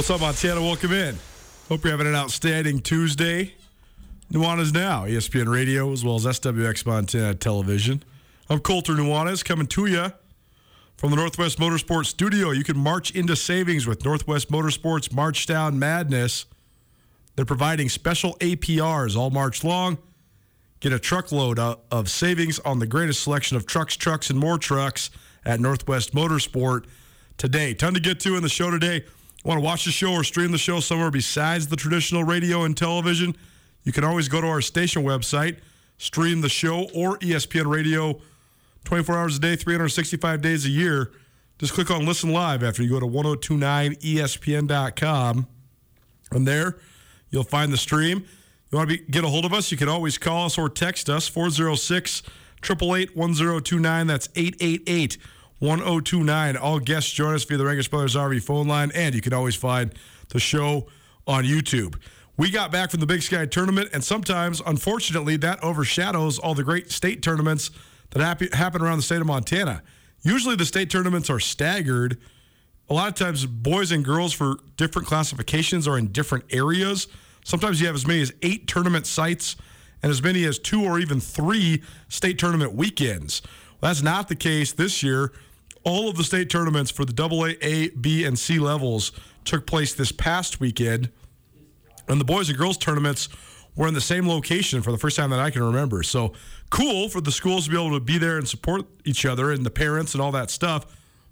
[0.00, 0.62] What's up, Montana?
[0.62, 1.18] Welcome in.
[1.68, 3.52] Hope you're having an outstanding Tuesday.
[4.32, 8.02] Nuanez Now, ESPN Radio, as well as SWX Montana Television.
[8.48, 10.10] I'm Colter Nuanez coming to you
[10.96, 12.50] from the Northwest Motorsports Studio.
[12.50, 16.46] You can march into savings with Northwest Motorsports March Down Madness.
[17.36, 19.98] They're providing special APRs all March long.
[20.80, 25.10] Get a truckload of savings on the greatest selection of trucks, trucks, and more trucks
[25.44, 26.86] at Northwest Motorsport
[27.36, 27.74] today.
[27.74, 29.04] Ton to get to in the show today.
[29.44, 32.76] Want to watch the show or stream the show somewhere besides the traditional radio and
[32.76, 33.34] television?
[33.84, 35.60] You can always go to our station website,
[35.96, 38.20] stream the show or ESPN radio
[38.84, 41.10] 24 hours a day, 365 days a year.
[41.58, 45.46] Just click on listen live after you go to 1029espn.com.
[46.32, 46.78] And there,
[47.30, 48.24] you'll find the stream.
[48.70, 49.72] You want to be, get a hold of us?
[49.72, 52.22] You can always call us or text us 406
[52.62, 54.06] 888 1029.
[54.06, 55.18] That's 888
[55.60, 56.56] 1029.
[56.56, 59.54] All guests join us via the Rankish Brothers RV phone line, and you can always
[59.54, 59.94] find
[60.28, 60.88] the show
[61.26, 61.96] on YouTube.
[62.36, 66.64] We got back from the Big Sky tournament, and sometimes, unfortunately, that overshadows all the
[66.64, 67.70] great state tournaments
[68.10, 68.22] that
[68.54, 69.82] happen around the state of Montana.
[70.22, 72.18] Usually, the state tournaments are staggered
[72.90, 77.06] a lot of times boys and girls for different classifications are in different areas.
[77.44, 79.54] Sometimes you have as many as eight tournament sites
[80.02, 83.42] and as many as two or even three state tournament weekends.
[83.80, 85.32] Well, that's not the case this year.
[85.84, 89.12] All of the state tournaments for the AA, A, B, and C levels
[89.44, 91.10] took place this past weekend.
[92.08, 93.28] And the boys and girls tournaments
[93.76, 96.02] were in the same location for the first time that I can remember.
[96.02, 96.34] So
[96.70, 99.64] cool for the schools to be able to be there and support each other and
[99.64, 100.86] the parents and all that stuff.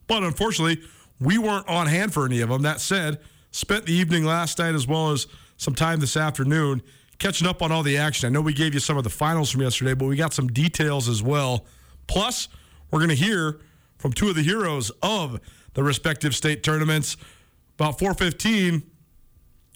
[0.06, 0.82] But unfortunately,
[1.20, 2.62] we weren't on hand for any of them.
[2.62, 3.18] That said,
[3.50, 5.26] spent the evening last night as well as
[5.56, 6.82] some time this afternoon
[7.18, 8.28] catching up on all the action.
[8.28, 10.46] I know we gave you some of the finals from yesterday, but we got some
[10.46, 11.66] details as well.
[12.06, 12.48] Plus,
[12.90, 13.60] we're going to hear
[13.98, 15.40] from two of the heroes of
[15.74, 17.16] the respective state tournaments.
[17.74, 18.82] About 415,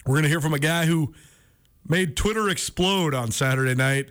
[0.06, 1.14] we're going to hear from a guy who
[1.86, 4.10] made Twitter explode on Saturday night.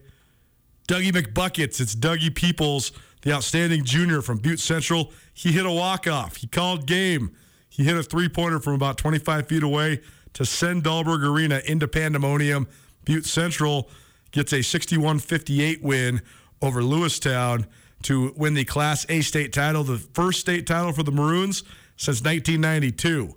[0.88, 1.80] Dougie McBuckets.
[1.80, 2.92] It's Dougie Peoples,
[3.22, 5.12] the outstanding junior from Butte Central.
[5.34, 6.38] He hit a walk-off.
[6.38, 7.36] He called game.
[7.70, 10.02] He hit a three-pointer from about 25 feet away
[10.34, 12.68] to send Dahlberg Arena into pandemonium.
[13.06, 13.90] Butte Central
[14.32, 16.22] gets a 61 58 win
[16.62, 17.66] over Lewistown
[18.04, 21.64] to win the Class A state title, the first state title for the Maroons
[21.96, 23.36] since 1992.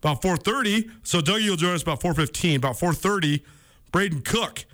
[0.00, 2.56] About 4:30, so Dougie will join us about 4:15.
[2.56, 3.42] About 4:30,
[3.92, 4.64] Brayden Koch,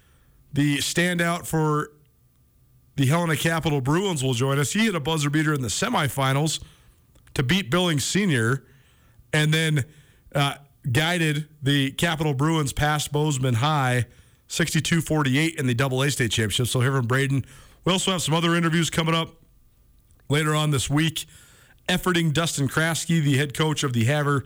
[0.53, 1.93] the standout for
[2.97, 4.73] the Helena Capital Bruins, will join us.
[4.73, 6.61] He hit a buzzer beater in the semifinals
[7.33, 8.65] to beat Billings Senior,
[9.33, 9.85] and then
[10.35, 10.57] uh,
[10.93, 14.07] guided the Capital Bruins past Bozeman High
[14.49, 16.67] 62 48 in the Double A state championship.
[16.67, 17.45] So, here from Brayden.
[17.85, 19.31] We also have some other interviews coming up
[20.29, 21.27] later on this week.
[21.89, 24.45] Efforting Dustin Kraske, the head coach of the Havre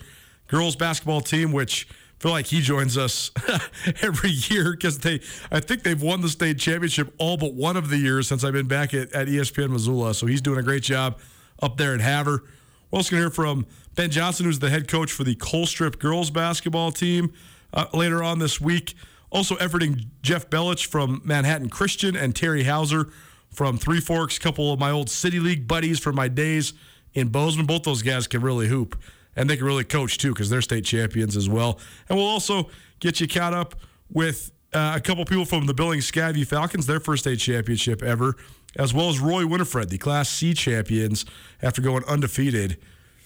[0.48, 3.30] girls basketball team, which I feel like he joins us
[4.02, 5.20] every year because they,
[5.52, 8.54] I think they've won the state championship all but one of the years since I've
[8.54, 10.14] been back at, at ESPN Missoula.
[10.14, 11.18] So he's doing a great job
[11.62, 12.42] up there at Havre.
[12.90, 16.00] We're also going to hear from Ben Johnson, who's the head coach for the Colstrip
[16.00, 17.32] girls basketball team
[17.72, 18.94] uh, later on this week.
[19.30, 23.12] Also, efforting Jeff Belich from Manhattan Christian and Terry Hauser
[23.50, 26.72] from Three Forks, a couple of my old City League buddies from my days
[27.14, 27.66] in Bozeman.
[27.66, 29.00] Both those guys can really hoop
[29.36, 31.78] and they can really coach too because they're state champions as well.
[32.08, 33.76] And we'll also get you caught up
[34.12, 38.36] with uh, a couple people from the Billings Skyview Falcons, their first state championship ever,
[38.76, 41.24] as well as Roy Winifred, the Class C champions,
[41.62, 42.78] after going undefeated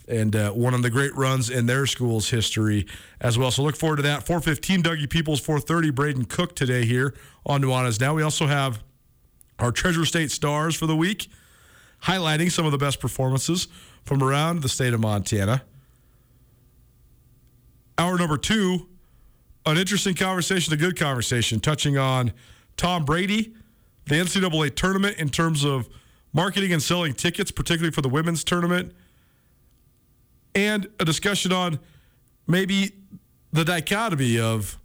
[0.09, 2.87] and uh, one of the great runs in their school's history
[3.21, 3.51] as well.
[3.51, 4.27] So look forward to that.
[4.27, 7.15] 415 Dougie Peoples, 430 Brayden Koch today here
[7.47, 8.01] on Nuanez.
[8.01, 8.83] Now we also have
[9.63, 11.29] our Treasure State Stars for the week,
[12.03, 13.69] highlighting some of the best performances
[14.03, 15.63] from around the state of Montana.
[17.97, 18.89] Hour number two,
[19.65, 22.33] an interesting conversation, a good conversation, touching on
[22.77, 23.55] Tom Brady,
[24.07, 25.89] the NCAA tournament in terms of
[26.33, 28.93] marketing and selling tickets, particularly for the women's tournament,
[30.57, 31.79] and a discussion on
[32.49, 32.93] maybe
[33.53, 34.77] the dichotomy of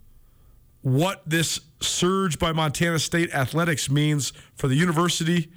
[0.82, 5.50] what this surge by Montana State athletics means for the university,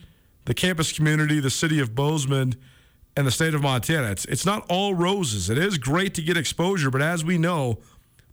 [0.46, 2.56] the campus community, the city of Bozeman,
[3.16, 4.12] and the state of Montana.
[4.12, 5.50] It's, it's not all roses.
[5.50, 7.80] It is great to get exposure, but as we know,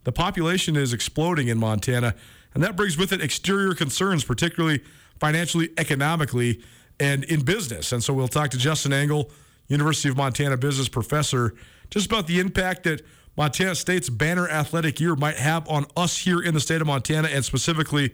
[0.03, 2.15] the population is exploding in Montana,
[2.53, 4.81] and that brings with it exterior concerns, particularly
[5.19, 6.61] financially, economically,
[6.99, 7.91] and in business.
[7.91, 9.29] And so we'll talk to Justin Engel,
[9.67, 11.53] University of Montana business professor,
[11.89, 13.01] just about the impact that
[13.39, 17.29] Montana State's banner athletic year might have on us here in the state of Montana
[17.29, 18.13] and specifically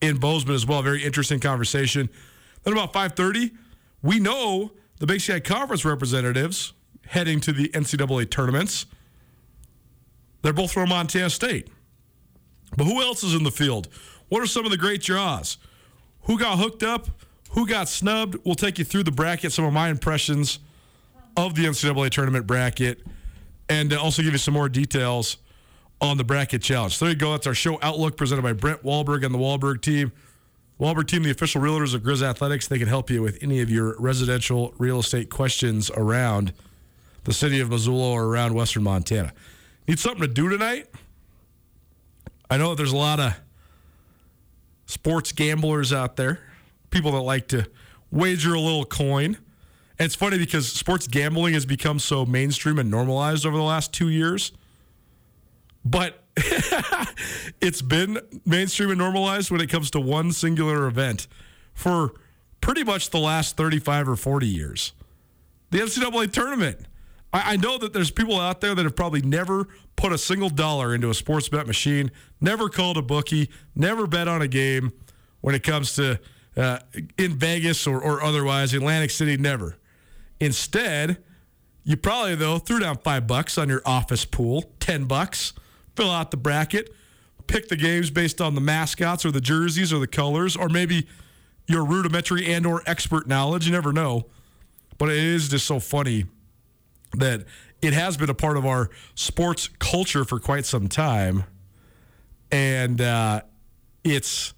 [0.00, 0.80] in Bozeman as well.
[0.80, 2.08] Very interesting conversation.
[2.62, 3.52] Then about 5:30,
[4.00, 6.72] we know the Big Sky Conference representatives
[7.08, 8.86] heading to the NCAA tournaments.
[10.40, 11.68] They're both from Montana State.
[12.74, 13.88] But who else is in the field?
[14.30, 15.58] What are some of the great draws?
[16.22, 17.10] Who got hooked up?
[17.50, 18.38] Who got snubbed?
[18.44, 20.58] We'll take you through the bracket, some of my impressions
[21.36, 23.06] of the NCAA tournament bracket,
[23.68, 25.38] and also give you some more details
[26.00, 26.96] on the bracket challenge.
[26.96, 27.32] So there you go.
[27.32, 30.12] That's our show outlook presented by Brent Wahlberg and the Wahlberg team.
[30.78, 33.70] Wahlberg team, the official realtors of Grizz Athletics, they can help you with any of
[33.70, 36.52] your residential real estate questions around
[37.24, 39.32] the city of Missoula or around Western Montana.
[39.86, 40.88] Need something to do tonight?
[42.50, 43.34] I know there's a lot of
[44.86, 46.40] sports gamblers out there,
[46.90, 47.66] people that like to
[48.10, 49.38] wager a little coin.
[49.98, 53.92] And it's funny because sports gambling has become so mainstream and normalized over the last
[53.92, 54.52] two years.
[55.84, 56.24] But
[57.60, 61.28] it's been mainstream and normalized when it comes to one singular event
[61.74, 62.12] for
[62.60, 64.92] pretty much the last 35 or 40 years.
[65.70, 66.86] The NCAA tournament.
[67.32, 70.48] I, I know that there's people out there that have probably never put a single
[70.48, 72.10] dollar into a sports bet machine,
[72.40, 74.92] never called a bookie, never bet on a game
[75.40, 76.18] when it comes to
[76.56, 76.78] uh,
[77.18, 79.76] in Vegas or, or otherwise, Atlantic City, never.
[80.40, 81.18] Instead,
[81.84, 85.52] you probably though threw down five bucks on your office pool, ten bucks,
[85.96, 86.94] fill out the bracket,
[87.46, 91.06] pick the games based on the mascots or the jerseys or the colors, or maybe
[91.66, 93.66] your rudimentary and or expert knowledge.
[93.66, 94.26] You never know.
[94.98, 96.26] But it is just so funny
[97.14, 97.44] that
[97.82, 101.44] it has been a part of our sports culture for quite some time.
[102.50, 103.42] And uh,
[104.04, 104.54] it's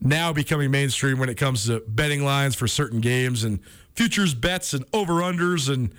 [0.00, 3.60] now becoming mainstream when it comes to betting lines for certain games and
[3.96, 5.92] futures bets and over unders and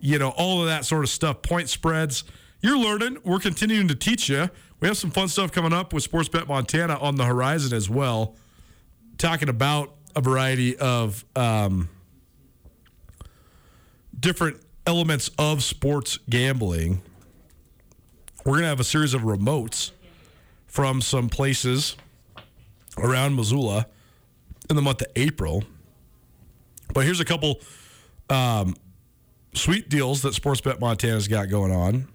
[0.00, 2.24] you know all of that sort of stuff point spreads.
[2.60, 3.18] You're learning.
[3.24, 4.48] We're continuing to teach you
[4.82, 7.88] we have some fun stuff coming up with sports bet montana on the horizon as
[7.88, 8.34] well
[9.16, 11.88] talking about a variety of um,
[14.18, 17.00] different elements of sports gambling.
[18.44, 19.92] We're going to have a series of remotes
[20.66, 21.96] from some places
[22.98, 23.86] around missoula
[24.68, 25.62] in the month of april
[26.92, 27.60] but here's a couple
[28.30, 28.74] um,
[29.54, 32.08] sweet deals that Sportsbet Montana's got going on.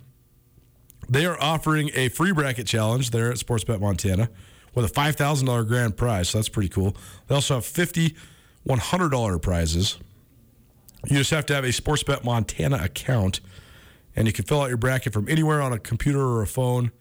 [1.09, 4.29] They are offering a free bracket challenge there at Sportsbet Montana
[4.75, 6.29] with a $5,000 grand prize.
[6.29, 6.95] So that's pretty cool.
[7.27, 8.15] They also have 50
[8.67, 9.97] $100 prizes.
[11.05, 13.39] You just have to have a Sportsbet Montana account,
[14.15, 16.91] and you can fill out your bracket from anywhere on a computer or a phone.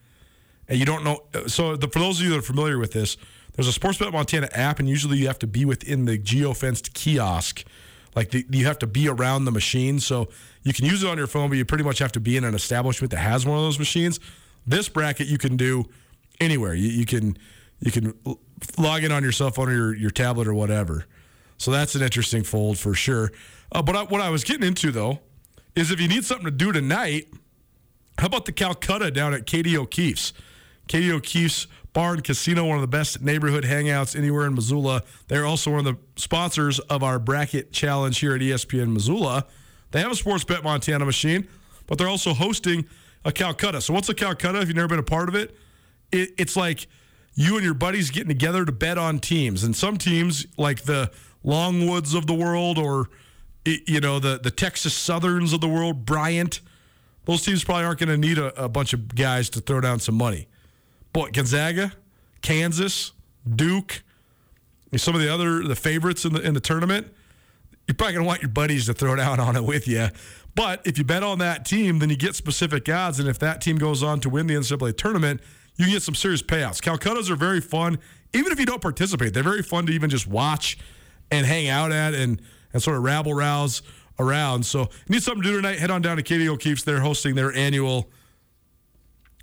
[0.69, 1.23] And you don't know.
[1.47, 3.17] So, the, for those of you that are familiar with this,
[3.57, 6.95] there's a Sportsbet Montana app, and usually you have to be within the geo fenced
[6.95, 7.65] kiosk.
[8.15, 9.99] Like the, you have to be around the machine.
[10.01, 10.29] So
[10.63, 12.45] you can use it on your phone, but you pretty much have to be in
[12.45, 14.21] an establishment that has one of those machines.
[14.67, 15.85] This bracket you can do
[16.41, 16.75] anywhere.
[16.75, 17.37] You, you can
[17.81, 18.15] you can
[18.79, 21.05] log in on your cell phone or your, your tablet or whatever.
[21.59, 23.33] So that's an interesting fold for sure.
[23.71, 25.21] Uh, but I, what I was getting into though
[25.75, 27.29] is if you need something to do tonight,
[28.19, 30.33] how about the Calcutta down at Katie O'Keefe's?
[30.89, 35.03] Katie O'Keefe's Bar and Casino, one of the best neighborhood hangouts anywhere in Missoula.
[35.29, 39.47] They're also one of the sponsors of our bracket challenge here at ESPN Missoula.
[39.93, 41.49] They have a Sports Bet Montana machine,
[41.87, 42.85] but they're also hosting
[43.25, 43.81] a Calcutta.
[43.81, 44.61] So what's a Calcutta?
[44.61, 45.57] If you've never been a part of it,
[46.13, 46.87] it it's like
[47.35, 49.65] you and your buddies getting together to bet on teams.
[49.65, 51.11] And some teams, like the
[51.47, 53.09] Longwoods of the world or
[53.65, 56.61] you know the the Texas Southerns of the world, Bryant.
[57.25, 59.99] Those teams probably aren't going to need a, a, bunch of guys to throw down
[59.99, 60.47] some money.
[61.25, 61.93] Gonzaga,
[62.43, 63.13] Kansas,
[63.49, 64.03] Duke,
[64.97, 67.09] some of the other the favorites in the in the tournament,
[67.87, 70.09] you're probably to want your buddies to throw down on it with you.
[70.55, 73.61] But if you bet on that team, then you get specific odds, and if that
[73.61, 75.41] team goes on to win the NCAA tournament,
[75.77, 76.81] you can get some serious payouts.
[76.81, 77.99] Calcuttas are very fun,
[78.33, 79.35] even if you don't participate.
[79.35, 80.79] They're very fun to even just watch
[81.31, 82.41] and hang out at and
[82.73, 83.83] and sort of rabble rouse
[84.19, 84.65] around.
[84.65, 86.85] So need something to do tonight, head on down to Katie O'Keefe's.
[86.85, 88.11] They're hosting their annual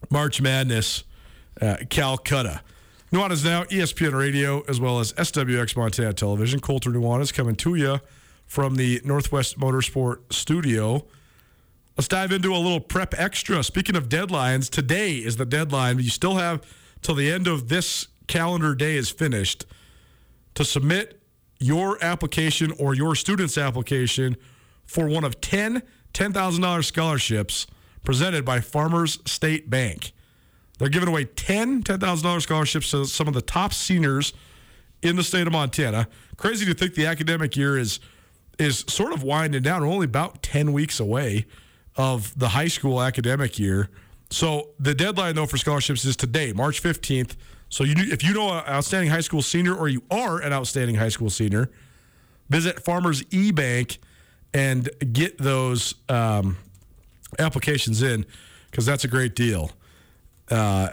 [0.09, 1.03] March Madness
[1.61, 2.61] uh, Calcutta.
[3.11, 6.59] Nuanez Now, ESPN Radio, as well as SWX Montana Television.
[6.59, 7.99] Colter Nuanez coming to you
[8.45, 11.05] from the Northwest Motorsport Studio.
[11.95, 13.63] Let's dive into a little prep extra.
[13.63, 15.99] Speaking of deadlines, today is the deadline.
[15.99, 16.61] You still have
[17.01, 19.65] till the end of this calendar day is finished
[20.55, 21.21] to submit
[21.59, 24.37] your application or your student's application
[24.85, 25.83] for one of 10
[26.13, 27.65] $10,000 scholarships
[28.03, 30.13] presented by Farmers State Bank.
[30.79, 34.33] They're giving away 10 $10,000 scholarships to some of the top seniors
[35.01, 36.07] in the state of Montana.
[36.37, 37.99] Crazy to think the academic year is
[38.59, 39.81] is sort of winding down.
[39.81, 41.45] We're only about 10 weeks away
[41.95, 43.89] of the high school academic year.
[44.29, 47.35] So the deadline though for scholarships is today, March 15th.
[47.69, 50.95] So you, if you know an outstanding high school senior or you are an outstanding
[50.95, 51.71] high school senior,
[52.49, 53.97] visit Farmers eBank
[54.53, 56.57] and get those um,
[57.39, 58.25] applications in
[58.69, 59.71] because that's a great deal.
[60.49, 60.89] Uh,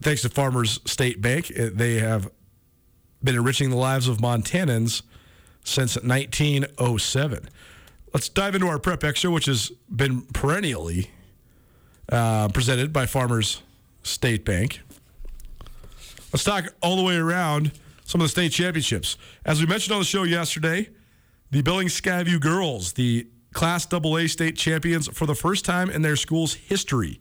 [0.00, 2.30] thanks to Farmers State Bank, uh, they have
[3.22, 5.02] been enriching the lives of Montanans
[5.64, 7.48] since 1907.
[8.12, 11.10] Let's dive into our prep extra, which has been perennially
[12.10, 13.62] uh, presented by Farmers
[14.02, 14.80] State Bank.
[16.32, 17.72] Let's talk all the way around
[18.04, 19.16] some of the state championships.
[19.44, 20.88] As we mentioned on the show yesterday,
[21.50, 26.16] the Billings Skyview girls, the Class AA state champions for the first time in their
[26.16, 27.20] school's history.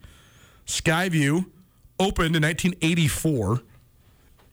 [0.66, 1.46] Skyview
[2.00, 3.62] opened in 1984.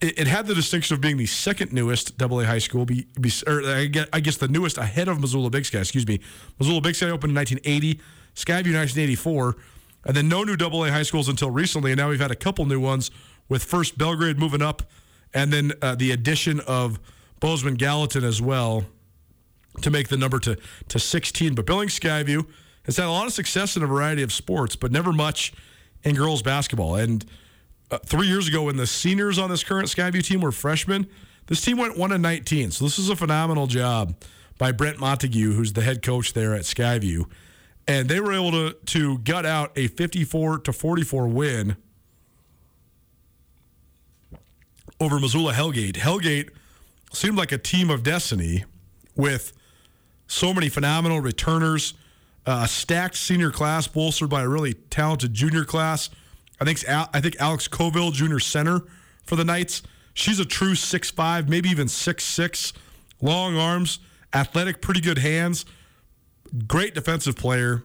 [0.00, 3.32] It, it had the distinction of being the second newest AA high school, be, be,
[3.46, 5.78] or I guess, the newest ahead of Missoula Big Sky.
[5.78, 6.20] Excuse me.
[6.58, 8.00] Missoula Big Sky opened in 1980,
[8.34, 9.56] Skyview 1984,
[10.04, 11.92] and then no new AA high schools until recently.
[11.92, 13.10] And now we've had a couple new ones
[13.48, 14.82] with first Belgrade moving up,
[15.32, 16.98] and then uh, the addition of
[17.40, 18.84] Bozeman Gallatin as well
[19.82, 20.56] to make the number to,
[20.88, 21.54] to 16.
[21.54, 22.46] But Billings Skyview
[22.84, 25.52] has had a lot of success in a variety of sports, but never much
[26.06, 26.94] in girls basketball.
[26.94, 27.26] And
[27.90, 31.06] uh, three years ago, when the seniors on this current Skyview team were freshmen,
[31.48, 32.70] this team went 1 and 19.
[32.70, 34.14] So this is a phenomenal job
[34.56, 37.24] by Brent Montague, who's the head coach there at Skyview.
[37.88, 41.76] And they were able to, to gut out a 54 to 44 win
[44.98, 45.96] over Missoula Hellgate.
[45.96, 46.50] Hellgate
[47.12, 48.64] seemed like a team of destiny
[49.14, 49.52] with
[50.26, 51.94] so many phenomenal returners,
[52.46, 56.10] a stacked senior class bolstered by a really talented junior class.
[56.60, 58.82] I think I think Alex Coville, junior center
[59.24, 59.82] for the Knights.
[60.14, 62.72] She's a true six five, maybe even six six,
[63.20, 63.98] long arms,
[64.32, 65.66] athletic, pretty good hands,
[66.66, 67.84] great defensive player.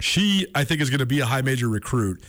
[0.00, 2.22] She, I think, is going to be a high major recruit.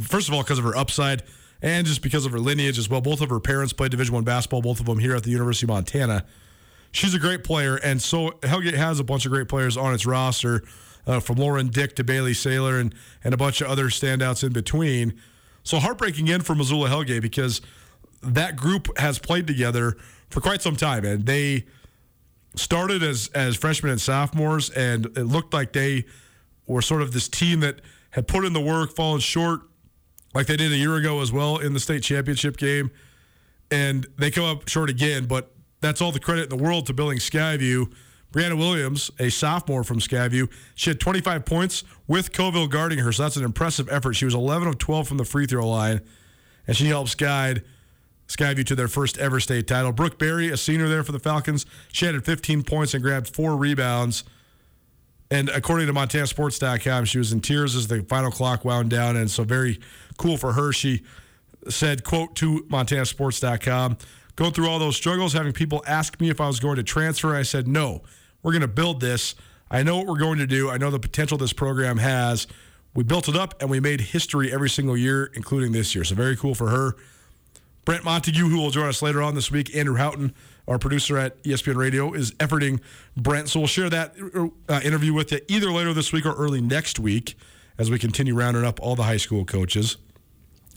[0.00, 1.22] First of all, because of her upside
[1.62, 3.00] and just because of her lineage as well.
[3.00, 5.64] Both of her parents played Division One basketball, both of them here at the University
[5.64, 6.26] of Montana.
[6.92, 10.06] She's a great player, and so Hellgate has a bunch of great players on its
[10.06, 10.62] roster,
[11.06, 14.52] uh, from Lauren Dick to Bailey Saylor and and a bunch of other standouts in
[14.52, 15.20] between.
[15.62, 17.60] So heartbreaking end for Missoula Hellgate because
[18.22, 19.96] that group has played together
[20.30, 21.64] for quite some time, and they
[22.56, 26.04] started as as freshmen and sophomores, and it looked like they
[26.66, 27.80] were sort of this team that
[28.10, 29.60] had put in the work, fallen short
[30.34, 32.90] like they did a year ago as well in the state championship game.
[33.70, 35.26] and they come up short again.
[35.26, 37.92] But that's all the credit in the world to Billings Skyview.
[38.34, 43.22] Brianna Williams, a sophomore from Skyview, she had 25 points with Coville guarding her, so
[43.22, 44.14] that's an impressive effort.
[44.14, 46.00] She was 11 of 12 from the free throw line,
[46.66, 47.62] and she helps guide
[48.26, 49.92] Skyview to their first ever state title.
[49.92, 53.56] Brooke Berry, a senior there for the Falcons, she had 15 points and grabbed four
[53.56, 54.24] rebounds.
[55.30, 59.30] And according to MontanaSports.com, she was in tears as the final clock wound down, and
[59.30, 59.78] so very
[60.18, 60.72] cool for her.
[60.72, 61.04] She
[61.68, 63.96] said, "quote to MontanaSports.com."
[64.34, 67.36] Going through all those struggles, having people ask me if I was going to transfer,
[67.36, 68.02] I said no.
[68.44, 69.34] We're going to build this.
[69.70, 70.70] I know what we're going to do.
[70.70, 72.46] I know the potential this program has.
[72.94, 76.04] We built it up and we made history every single year, including this year.
[76.04, 76.94] So very cool for her.
[77.84, 80.32] Brent Montague, who will join us later on this week, Andrew Houghton,
[80.68, 82.80] our producer at ESPN Radio, is efforting
[83.16, 83.48] Brent.
[83.48, 84.14] So we'll share that
[84.68, 87.36] uh, interview with you either later this week or early next week
[87.78, 89.96] as we continue rounding up all the high school coaches.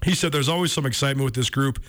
[0.03, 1.79] He said there's always some excitement with this group.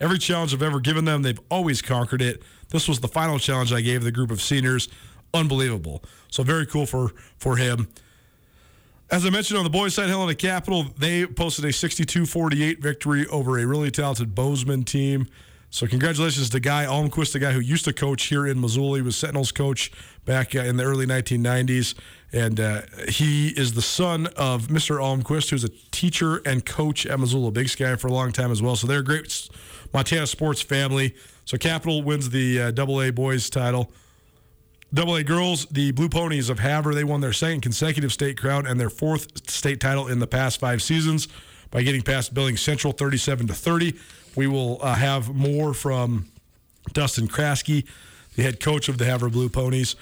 [0.00, 2.42] Every challenge I've ever given them, they've always conquered it.
[2.70, 4.88] This was the final challenge I gave the group of seniors
[5.34, 6.02] unbelievable.
[6.30, 7.88] So very cool for for him.
[9.10, 13.58] As I mentioned on the boys' side, Helena Capital, they posted a 62-48 victory over
[13.58, 15.26] a really talented Bozeman team.
[15.70, 18.98] So congratulations to Guy Almquist, the guy who used to coach here in Missoula.
[18.98, 19.92] He was Sentinels coach
[20.26, 21.94] back uh, in the early 1990s.
[22.32, 24.98] And uh, he is the son of Mr.
[24.98, 28.62] Almquist, who's a teacher and coach at Missoula Big Sky for a long time as
[28.62, 28.76] well.
[28.76, 29.48] So they're a great
[29.92, 31.14] Montana sports family.
[31.46, 33.90] So Capital wins the uh, Double A boys title.
[34.92, 38.66] Double A girls, the Blue Ponies of Havre, they won their second consecutive state crown
[38.66, 41.28] and their fourth state title in the past five seasons
[41.70, 43.94] by getting past Billings Central 37 to 30.
[44.34, 46.28] We will uh, have more from
[46.94, 47.86] Dustin Kraske,
[48.34, 49.94] the head coach of the Havre Blue Ponies.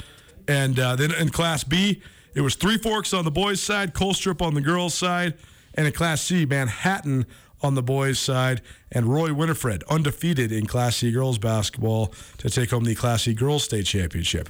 [0.46, 2.00] And uh, then in Class B,
[2.34, 5.34] it was Three Forks on the boys' side, Colstrip on the girls' side,
[5.74, 7.26] and in Class C, Manhattan
[7.60, 8.62] on the boys' side,
[8.92, 13.34] and Roy Winifred, undefeated in Class C girls basketball, to take home the Class C
[13.34, 14.48] girls state championship.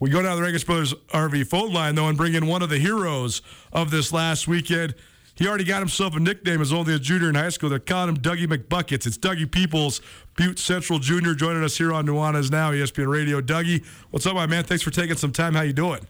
[0.00, 2.70] We go down the Regis Brothers RV phone line, though, and bring in one of
[2.70, 4.94] the heroes of this last weekend.
[5.36, 7.68] He already got himself a nickname as only a junior in high school.
[7.68, 9.06] They're calling him Dougie McBuckets.
[9.06, 10.00] It's Dougie Peoples,
[10.36, 13.42] Butte Central Junior, joining us here on Nuanez Now, ESPN Radio.
[13.42, 14.64] Dougie, what's up, my man?
[14.64, 15.54] Thanks for taking some time.
[15.54, 16.00] How you doing?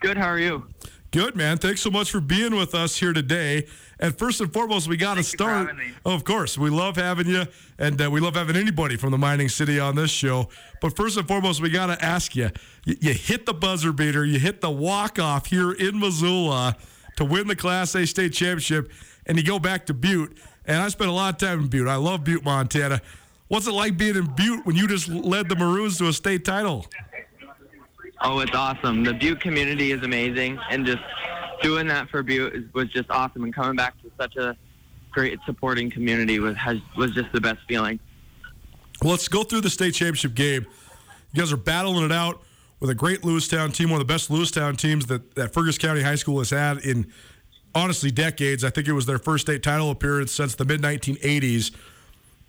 [0.00, 0.18] Good.
[0.18, 0.66] How are you?
[1.14, 1.58] Good, man.
[1.58, 3.68] Thanks so much for being with us here today.
[4.00, 5.70] And first and foremost, we got to start.
[6.04, 7.44] Of course, we love having you,
[7.78, 10.48] and uh, we love having anybody from the mining city on this show.
[10.80, 12.50] But first and foremost, we got to ask you:
[12.84, 16.76] you, you hit the buzzer beater, you hit the walk off here in Missoula
[17.16, 18.90] to win the Class A state championship,
[19.26, 20.36] and you go back to Butte.
[20.64, 21.86] And I spent a lot of time in Butte.
[21.86, 23.00] I love Butte, Montana.
[23.46, 26.44] What's it like being in Butte when you just led the Maroons to a state
[26.44, 26.86] title?
[28.26, 29.04] Oh, it's awesome.
[29.04, 31.02] The Butte community is amazing, and just
[31.60, 33.44] doing that for Butte was just awesome.
[33.44, 34.56] And coming back to such a
[35.10, 38.00] great supporting community was has, was just the best feeling.
[39.02, 40.66] Well, let's go through the state championship game.
[41.32, 42.42] You guys are battling it out
[42.80, 46.00] with a great Lewistown team, one of the best Lewistown teams that, that Fergus County
[46.00, 47.12] High School has had in
[47.74, 48.64] honestly decades.
[48.64, 51.74] I think it was their first state title appearance since the mid 1980s.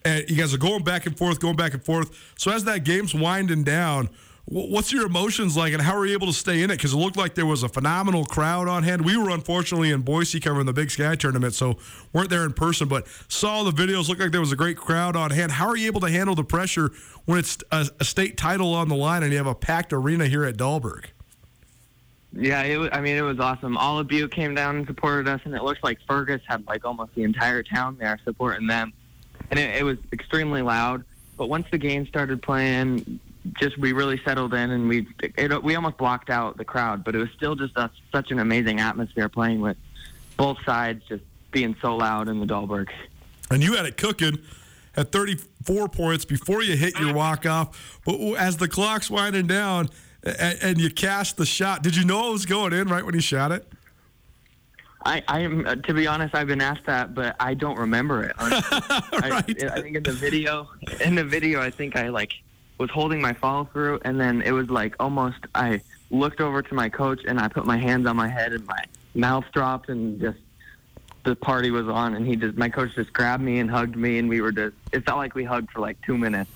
[0.05, 2.33] And you guys are going back and forth, going back and forth.
[2.37, 4.09] So as that game's winding down,
[4.47, 6.75] What's your emotions like, and how are you able to stay in it?
[6.77, 9.03] Because it looked like there was a phenomenal crowd on hand.
[9.03, 11.77] We were unfortunately in Boise covering the Big Sky tournament, so
[12.13, 14.07] weren't there in person, but saw the videos.
[14.07, 15.53] Looked like there was a great crowd on hand.
[15.53, 16.91] How are you able to handle the pressure
[17.25, 20.27] when it's a, a state title on the line and you have a packed arena
[20.27, 21.05] here at Dahlberg?
[22.31, 23.77] Yeah, it I mean, it was awesome.
[23.77, 26.85] All of Butte came down and supported us, and it looks like Fergus had like
[26.85, 28.93] almost the entire town there supporting them,
[29.49, 31.03] and it, it was extremely loud.
[31.35, 33.19] But once the game started playing,
[33.53, 37.15] just we really settled in and we it, we almost blocked out the crowd, but
[37.15, 39.77] it was still just a, such an amazing atmosphere playing with
[40.37, 42.89] both sides just being so loud in the Dahlberg.
[43.49, 44.39] And you had it cooking
[44.95, 49.89] at 34 points before you hit your walk off, but as the clock's winding down
[50.23, 53.13] and, and you cast the shot, did you know it was going in right when
[53.13, 53.67] you shot it?
[55.05, 58.23] I, I am uh, to be honest, I've been asked that, but I don't remember
[58.23, 58.35] it.
[58.41, 59.63] right.
[59.63, 60.67] I, I think in the video,
[60.99, 62.31] in the video, I think I like
[62.77, 66.73] was holding my follow through, and then it was like almost I looked over to
[66.73, 68.83] my coach and I put my hands on my head and my
[69.13, 70.37] mouth dropped and just
[71.23, 74.19] the party was on and he just my coach just grabbed me and hugged me
[74.19, 76.51] and we were just it felt like we hugged for like two minutes.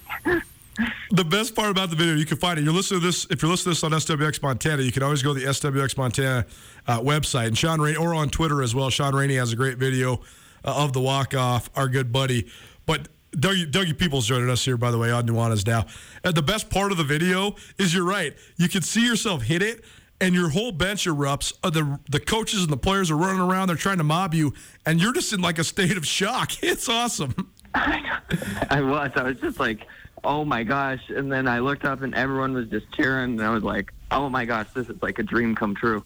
[1.11, 2.63] the best part about the video, you can find it.
[2.63, 5.23] You're listening to this if you're listening to this on SWX Montana, you can always
[5.23, 6.45] go to the SWX Montana
[6.87, 8.89] uh, website and Sean Rainey or on Twitter as well.
[8.89, 10.21] Sean Rainey has a great video
[10.63, 11.69] uh, of the walk off.
[11.75, 12.47] Our good buddy,
[12.85, 15.85] but Dougie, Dougie Peoples joining us here, by the way, on Nuanez now.
[16.23, 18.35] And the best part of the video is you're right.
[18.57, 19.83] You can see yourself hit it,
[20.19, 21.53] and your whole bench erupts.
[21.63, 23.67] Uh, the the coaches and the players are running around.
[23.67, 24.53] They're trying to mob you,
[24.85, 26.51] and you're just in like a state of shock.
[26.63, 27.51] It's awesome.
[27.75, 29.11] I was.
[29.15, 29.85] I was just like,
[30.23, 31.01] oh my gosh.
[31.09, 33.31] And then I looked up and everyone was just cheering.
[33.31, 36.03] And I was like, oh my gosh, this is like a dream come true.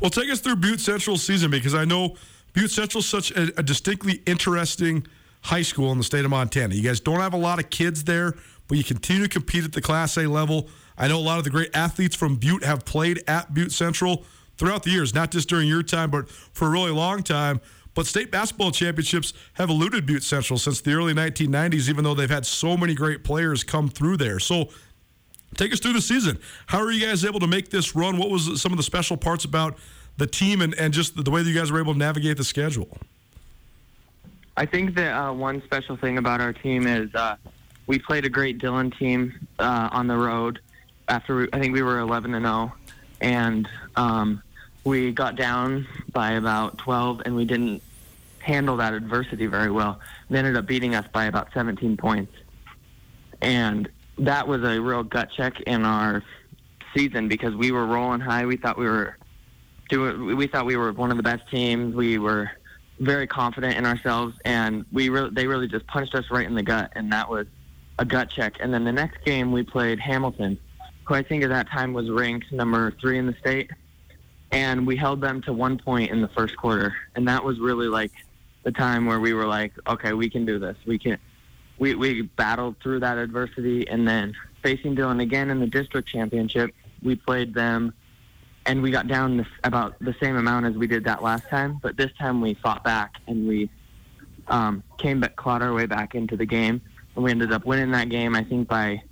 [0.00, 2.16] Well, take us through Butte Central's season because I know
[2.52, 5.06] Butte Central's such a, a distinctly interesting
[5.42, 6.74] high school in the state of Montana.
[6.74, 8.34] You guys don't have a lot of kids there,
[8.66, 10.68] but you continue to compete at the Class A level.
[10.96, 14.24] I know a lot of the great athletes from Butte have played at Butte Central
[14.56, 17.60] throughout the years, not just during your time, but for a really long time.
[17.94, 22.30] But state basketball championships have eluded Butte Central since the early 1990s, even though they've
[22.30, 24.38] had so many great players come through there.
[24.38, 24.68] So
[25.56, 26.38] take us through the season.
[26.66, 28.18] How are you guys able to make this run?
[28.18, 29.78] What was some of the special parts about
[30.16, 32.44] the team and, and just the way that you guys were able to navigate the
[32.44, 32.98] schedule?
[34.58, 37.36] I think that uh, one special thing about our team is uh,
[37.86, 40.58] we played a great Dillon team uh, on the road.
[41.06, 42.72] After we, I think we were 11 and 0,
[43.20, 44.42] and um,
[44.82, 47.84] we got down by about 12, and we didn't
[48.40, 50.00] handle that adversity very well.
[50.28, 52.32] They ended up beating us by about 17 points,
[53.40, 56.24] and that was a real gut check in our
[56.96, 58.44] season because we were rolling high.
[58.44, 59.18] We thought we were
[59.88, 60.36] doing.
[60.36, 61.94] We thought we were one of the best teams.
[61.94, 62.50] We were
[63.00, 66.92] very confident in ourselves, and we they really just punched us right in the gut,
[66.94, 67.46] and that was
[67.98, 68.56] a gut check.
[68.60, 70.58] And then the next game we played Hamilton,
[71.04, 73.70] who I think at that time was ranked number three in the state,
[74.50, 77.88] and we held them to one point in the first quarter, and that was really
[77.88, 78.12] like
[78.64, 80.76] the time where we were like, okay, we can do this.
[80.86, 81.18] We can.
[81.78, 86.74] We we battled through that adversity, and then facing Dillon again in the district championship,
[87.02, 87.94] we played them
[88.68, 91.80] and we got down this, about the same amount as we did that last time.
[91.82, 93.70] But this time we fought back and we
[94.46, 96.80] um, came back, clawed our way back into the game,
[97.16, 98.36] and we ended up winning that game.
[98.36, 99.02] I think by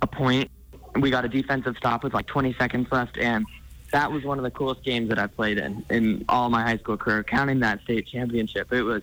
[0.00, 0.50] a point.
[0.96, 3.46] We got a defensive stop with like 20 seconds left, and
[3.92, 6.76] that was one of the coolest games that I played in in all my high
[6.76, 8.70] school career, counting that state championship.
[8.72, 9.02] It was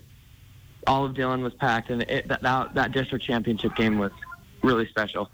[0.86, 4.12] all of Dillon was packed, and it, that, that that district championship game was
[4.62, 5.32] really special.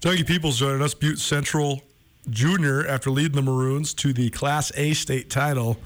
[0.00, 1.80] Dougie Peoples joining us, Butte Central
[2.28, 5.76] Junior, after leading the Maroons to the Class A state title.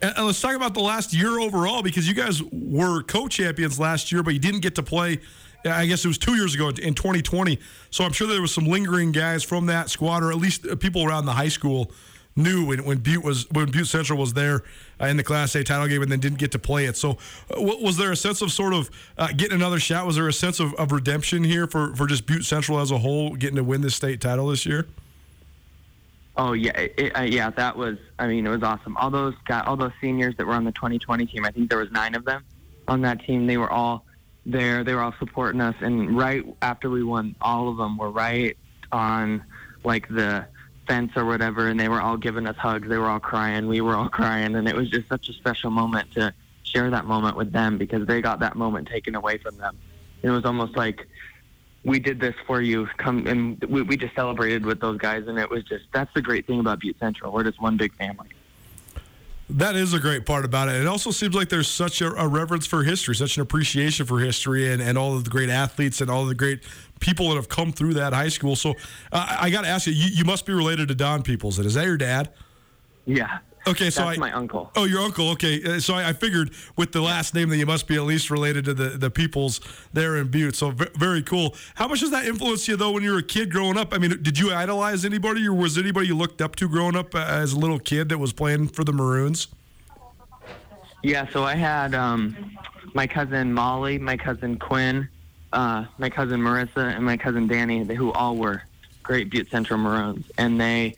[0.00, 4.12] And, and let's talk about the last year overall because you guys were co-champions last
[4.12, 5.20] year, but you didn't get to play.
[5.64, 7.58] I guess it was two years ago in 2020.
[7.90, 11.04] So I'm sure there was some lingering guys from that squad, or at least people
[11.04, 11.90] around the high school
[12.38, 14.62] knew when, when Butte was when Butte Central was there
[15.00, 16.96] uh, in the Class A title game and then didn't get to play it.
[16.96, 17.18] So,
[17.50, 20.06] uh, was there a sense of sort of uh, getting another shot?
[20.06, 22.98] Was there a sense of, of redemption here for for just Butte Central as a
[22.98, 24.86] whole getting to win this state title this year?
[26.38, 27.98] Oh yeah, it, uh, yeah, that was.
[28.20, 28.96] I mean, it was awesome.
[28.96, 31.44] All those got all those seniors that were on the 2020 team.
[31.44, 32.44] I think there was nine of them
[32.86, 33.48] on that team.
[33.48, 34.04] They were all
[34.46, 34.84] there.
[34.84, 35.74] They were all supporting us.
[35.80, 38.56] And right after we won, all of them were right
[38.92, 39.42] on
[39.82, 40.46] like the
[40.86, 42.88] fence or whatever, and they were all giving us hugs.
[42.88, 43.66] They were all crying.
[43.66, 47.04] We were all crying, and it was just such a special moment to share that
[47.04, 49.76] moment with them because they got that moment taken away from them.
[50.22, 51.08] It was almost like
[51.84, 52.86] we did this for you.
[52.98, 56.22] Come and we, we just celebrated with those guys, and it was just that's the
[56.22, 57.32] great thing about Butte Central.
[57.32, 58.28] We're just one big family.
[59.50, 60.74] That is a great part about it.
[60.74, 64.18] It also seems like there's such a, a, reverence for history, such an appreciation for
[64.18, 66.60] history, and, and all of the great athletes and all of the great
[67.00, 68.56] people that have come through that high school.
[68.56, 68.74] So
[69.10, 71.58] uh, I got to ask you, you, you must be related to Don Peoples.
[71.58, 72.28] Is that your dad?
[73.06, 73.38] Yeah.
[73.68, 74.70] Okay, so That's I, my uncle.
[74.74, 75.30] Oh, your uncle.
[75.30, 78.02] Okay, uh, so I, I, figured with the last name that you must be at
[78.02, 79.60] least related to the the peoples
[79.92, 80.56] there in Butte.
[80.56, 81.54] So v- very cool.
[81.74, 83.92] How much does that influence you though when you were a kid growing up?
[83.92, 87.14] I mean, did you idolize anybody, or was anybody you looked up to growing up
[87.14, 89.48] uh, as a little kid that was playing for the Maroons?
[91.02, 92.56] Yeah, so I had um,
[92.94, 95.08] my cousin Molly, my cousin Quinn,
[95.52, 98.62] uh, my cousin Marissa, and my cousin Danny, who all were
[99.02, 100.94] great Butte Central Maroons, and they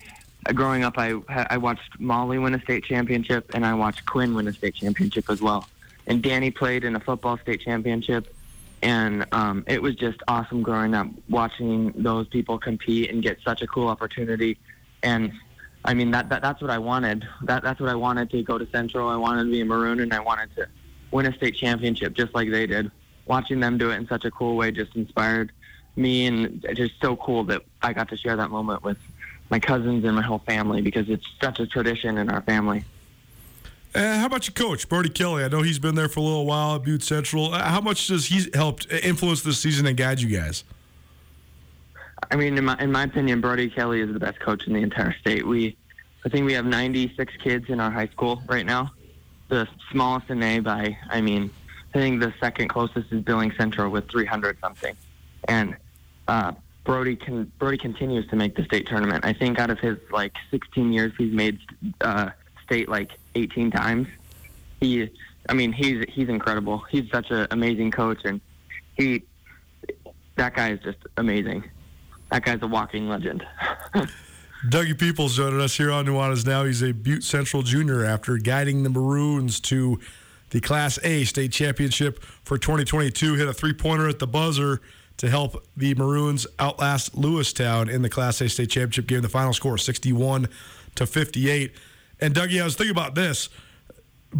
[0.53, 4.47] growing up, I I watched Molly win a state championship, and I watched Quinn win
[4.47, 5.67] a state championship as well.
[6.07, 8.33] And Danny played in a football state championship,
[8.81, 13.61] and um, it was just awesome growing up watching those people compete and get such
[13.61, 14.57] a cool opportunity.
[15.03, 15.31] And
[15.85, 17.27] I mean that, that that's what I wanted.
[17.43, 19.09] That that's what I wanted to go to Central.
[19.09, 20.67] I wanted to be a Maroon, and I wanted to
[21.11, 22.91] win a state championship just like they did.
[23.25, 25.51] Watching them do it in such a cool way just inspired
[25.95, 28.97] me, and it's just so cool that I got to share that moment with
[29.51, 32.85] my cousins and my whole family because it's such a tradition in our family.
[33.93, 35.43] Uh, how about your coach, Brody Kelly?
[35.43, 37.53] I know he's been there for a little while at Butte Central.
[37.53, 40.63] Uh, how much does he help influence this season and guide you guys?
[42.31, 44.81] I mean, in my in my opinion, Brody Kelly is the best coach in the
[44.81, 45.45] entire state.
[45.45, 45.75] We,
[46.23, 48.93] I think we have 96 kids in our high school right now,
[49.49, 50.97] the smallest in A by.
[51.09, 51.49] I mean,
[51.93, 54.95] I think the second closest is Billings Central with 300 something,
[55.49, 55.75] and
[56.29, 59.23] uh, Brody can Brody continues to make the state tournament.
[59.23, 61.59] I think out of his like 16 years, he's made
[62.01, 62.31] uh,
[62.63, 64.07] state like 18 times.
[64.79, 65.09] He
[65.49, 66.79] I mean, he's he's incredible.
[66.89, 68.41] He's such an amazing coach, and
[68.95, 69.23] he
[70.35, 71.63] that guy is just amazing.
[72.31, 73.45] That guy's a walking legend.
[74.69, 76.65] Dougie Peoples joining us here on Nuanez Now.
[76.65, 79.99] He's a Butte Central junior after guiding the Maroons to
[80.51, 83.35] the Class A state championship for 2022.
[83.35, 84.81] Hit a three pointer at the buzzer
[85.21, 89.21] to help the Maroons outlast Lewistown in the Class A state championship game.
[89.21, 90.49] The final score 61
[90.95, 91.75] to 58.
[92.19, 93.49] And Dougie, I was thinking about this.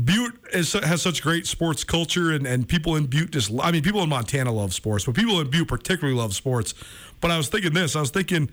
[0.04, 3.84] Butte is, has such great sports culture, and, and people in Butte just, I mean,
[3.84, 6.74] people in Montana love sports, but people in Butte particularly love sports.
[7.20, 8.50] But I was thinking this, I was thinking,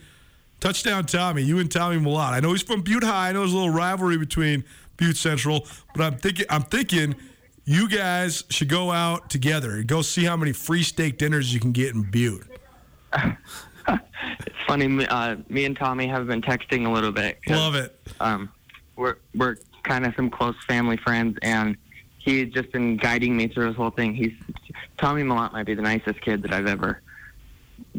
[0.60, 2.32] touchdown Tommy, you and Tommy Mellott.
[2.32, 3.30] I know he's from Butte High.
[3.30, 4.64] I know there's a little rivalry between
[4.98, 7.14] Butte Central, but I'm thinking, I'm thinking,
[7.68, 11.60] you guys should go out together and go see how many free steak dinners you
[11.60, 12.46] can get in Butte.
[13.12, 15.06] it's funny.
[15.06, 17.38] Uh, me and Tommy have been texting a little bit.
[17.46, 17.94] Love it.
[18.20, 18.50] Um,
[18.96, 21.76] we're we're kind of some close family friends, and
[22.16, 24.14] he's just been guiding me through this whole thing.
[24.14, 24.32] He's
[24.96, 27.02] Tommy Mellott might be the nicest kid that I've ever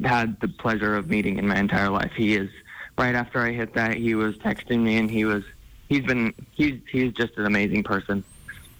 [0.04, 2.12] had the pleasure of meeting in my entire life.
[2.16, 2.50] He is.
[2.98, 5.44] Right after I hit that, he was texting me, and he was.
[5.90, 6.34] He's been.
[6.54, 8.24] He's he's just an amazing person,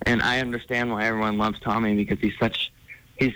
[0.06, 2.72] and I understand why everyone loves Tommy because he's such.
[3.18, 3.34] He's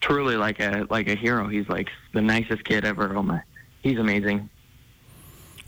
[0.00, 1.48] truly like a like a hero.
[1.48, 3.16] He's like the nicest kid ever.
[3.16, 3.42] Oh my,
[3.82, 4.48] he's amazing.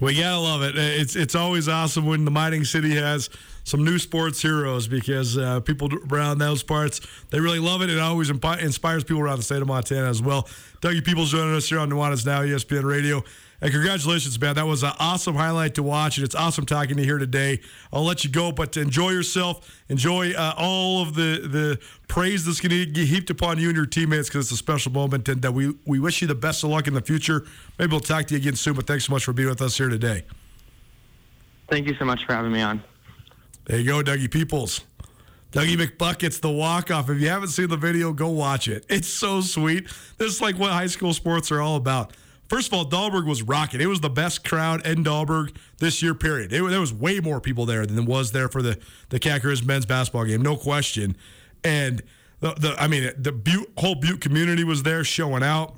[0.00, 0.76] We gotta love it.
[0.76, 3.28] It's it's always awesome when the mining city has
[3.64, 7.90] some new sports heroes because uh, people around those parts they really love it.
[7.90, 10.44] It always impi- inspires people around the state of Montana as well.
[10.80, 13.22] Dougie Peoples joining us here on Nuanez Now ESPN Radio.
[13.62, 14.54] And congratulations, man.
[14.54, 17.60] That was an awesome highlight to watch, and it's awesome talking to you here today.
[17.92, 19.82] I'll let you go, but enjoy yourself.
[19.90, 23.76] Enjoy uh, all of the, the praise that's going to get heaped upon you and
[23.76, 25.28] your teammates because it's a special moment.
[25.28, 27.44] And uh, we, we wish you the best of luck in the future.
[27.78, 29.76] Maybe we'll talk to you again soon, but thanks so much for being with us
[29.76, 30.24] here today.
[31.68, 32.82] Thank you so much for having me on.
[33.66, 34.80] There you go, Dougie Peoples.
[35.52, 37.10] Dougie McBucket's the walk-off.
[37.10, 38.86] If you haven't seen the video, go watch it.
[38.88, 39.86] It's so sweet.
[40.16, 42.14] This is like what high school sports are all about.
[42.50, 43.80] First of all, Dahlberg was rocking.
[43.80, 46.52] It was the best crowd in Dahlberg this year, period.
[46.52, 48.76] It, there was way more people there than was there for the,
[49.10, 51.16] the Cackards men's basketball game, no question.
[51.62, 52.02] And,
[52.40, 55.76] the, the I mean, the Butte, whole Butte community was there showing out.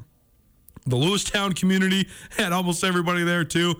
[0.87, 2.09] The Lewistown community
[2.39, 3.75] had almost everybody there, too.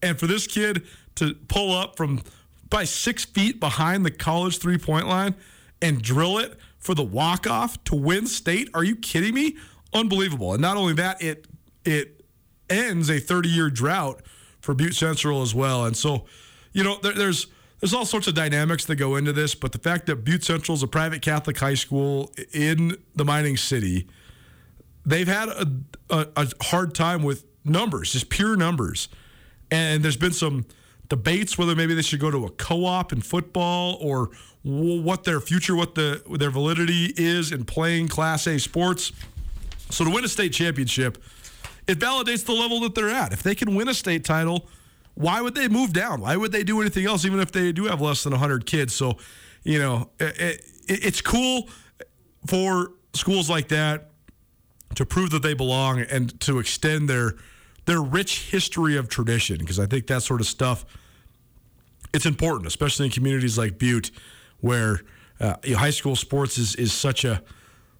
[0.00, 2.22] And for this kid to pull up from
[2.70, 5.34] by six feet behind the college three point line
[5.82, 8.68] and drill it for the walk off to win state.
[8.72, 9.56] Are you kidding me?
[9.92, 10.52] Unbelievable.
[10.52, 11.48] And not only that, it
[11.84, 12.15] it
[12.68, 14.22] ends a 30 year drought
[14.60, 15.84] for Butte Central as well.
[15.84, 16.24] And so,
[16.72, 17.46] you know, there, there's
[17.80, 20.74] there's all sorts of dynamics that go into this, but the fact that Butte Central
[20.74, 24.06] is a private Catholic high school in the mining city,
[25.04, 25.70] they've had a,
[26.08, 29.08] a, a hard time with numbers, just pure numbers.
[29.70, 30.64] And there's been some
[31.08, 34.30] debates whether maybe they should go to a co-op in football or
[34.62, 39.12] what their future, what the their validity is in playing Class A sports.
[39.90, 41.22] So to win a state championship,
[41.86, 43.32] it validates the level that they're at.
[43.32, 44.68] If they can win a state title,
[45.14, 46.20] why would they move down?
[46.20, 48.94] Why would they do anything else, even if they do have less than 100 kids?
[48.94, 49.16] So,
[49.62, 51.68] you know, it, it, it's cool
[52.46, 54.10] for schools like that
[54.94, 57.34] to prove that they belong and to extend their
[57.86, 60.84] their rich history of tradition because I think that sort of stuff
[62.12, 64.10] it's important, especially in communities like Butte,
[64.60, 65.00] where
[65.38, 67.42] uh, high school sports is is such a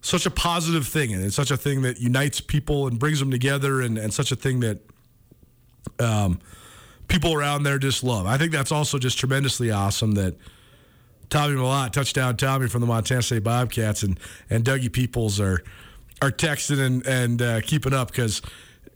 [0.08, 3.30] such a positive thing and it's such a thing that unites people and brings them
[3.30, 4.78] together and, and such a thing that
[5.98, 6.38] um,
[7.08, 8.26] people around there just love.
[8.26, 10.36] I think that's also just tremendously awesome that
[11.28, 15.62] Tommy Mellott, touchdown Tommy from the Montana State Bobcats, and and Dougie Peoples are
[16.22, 18.42] are texting and and uh, keeping up because,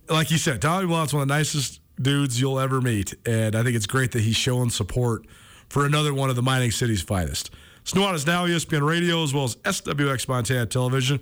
[0.09, 3.63] like you said, Tommy Mellott's one of the nicest dudes you'll ever meet, and I
[3.63, 5.25] think it's great that he's showing support
[5.67, 7.51] for another one of the mining city's finest.
[7.85, 11.19] Nuanez Now, ESPN Radio, as well as SWX Montana Television.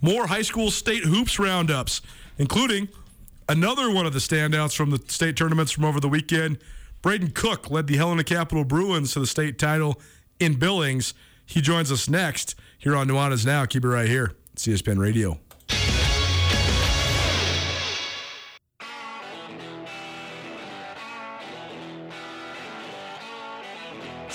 [0.00, 2.00] More high school state hoops roundups,
[2.38, 2.88] including
[3.48, 6.58] another one of the standouts from the state tournaments from over the weekend.
[7.02, 10.00] Brayden Koch led the Helena Capital Bruins to the state title
[10.38, 11.14] in Billings.
[11.44, 13.64] He joins us next here on Nuanez Now.
[13.64, 14.32] Keep it right here.
[14.52, 15.40] It's ESPN Radio.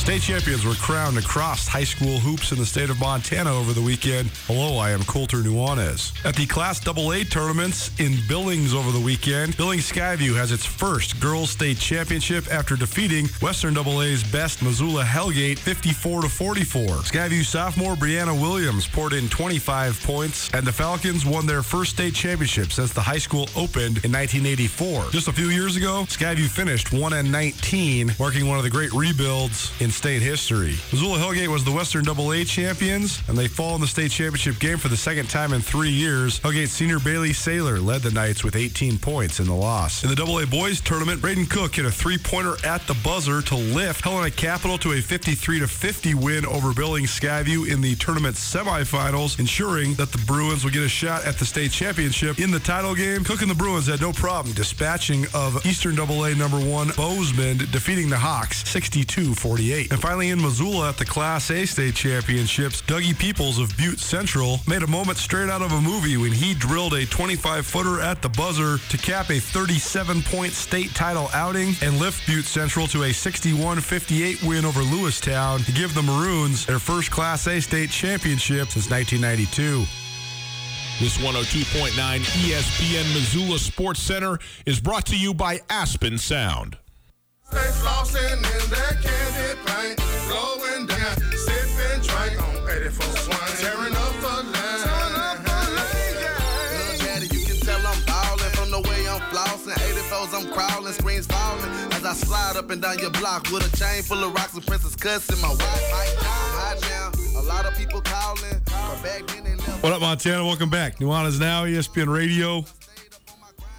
[0.00, 3.82] State champions were crowned across high school hoops in the state of Montana over the
[3.82, 4.30] weekend.
[4.46, 6.12] Hello, I am Colter Nuanez.
[6.24, 11.20] At the Class AA tournaments in Billings over the weekend, Billings Skyview has its first
[11.20, 16.86] girls state championship after defeating Western AA's best Missoula Hellgate 54 to 44.
[16.86, 22.14] Skyview sophomore Brianna Williams poured in 25 points, and the Falcons won their first state
[22.14, 25.10] championship since the high school opened in 1984.
[25.10, 28.92] Just a few years ago, Skyview finished 1 and 19, marking one of the great
[28.94, 30.76] rebuilds in state history.
[30.92, 34.78] Missoula Hellgate was the Western AA champions, and they fall in the state championship game
[34.78, 36.40] for the second time in three years.
[36.40, 40.04] Hellgate senior Bailey Saylor led the Knights with 18 points in the loss.
[40.04, 44.04] In the AA boys tournament, Brayden Koch hit a three-pointer at the buzzer to lift
[44.04, 49.94] Helena Capital to a 53 50 win over Billings Skyview in the tournament semifinals, ensuring
[49.94, 52.38] that the Bruins would get a shot at the state championship.
[52.38, 56.30] In the title game, Koch and the Bruins had no problem dispatching of Eastern AA
[56.30, 59.79] number one Bozeman, defeating the Hawks 62 48.
[59.90, 64.60] And finally, in Missoula at the Class A state championships, Dougie Peoples of Butte Central
[64.66, 68.20] made a moment straight out of a movie when he drilled a 25 footer at
[68.22, 73.04] the buzzer to cap a 37 point state title outing and lift Butte Central to
[73.04, 77.90] a 61 58 win over Lewistown to give the Maroons their first Class A state
[77.90, 79.84] championship since 1992.
[81.00, 86.76] This 102.9 ESPN Missoula Sports Center is brought to you by Aspen Sound.
[87.50, 94.14] Stay flossing in that candy paint, blowing down, sipping drink on 84 Swan, tearing up
[94.22, 95.38] the line.
[96.70, 99.74] Little daddy, you can tell I'm ballin' from the way I'm flossing.
[99.74, 103.76] 84s, I'm crawling, screens falling as I slide up and down your block with a
[103.76, 105.40] chain full of rocks and princess cussing.
[105.42, 105.60] My wife
[105.90, 107.40] high down, high now.
[107.40, 109.72] A lot of people calling, but back then they never.
[109.80, 110.44] What up, Montana?
[110.44, 110.98] Welcome back.
[110.98, 112.64] Nuanez Now, E ESPN Radio.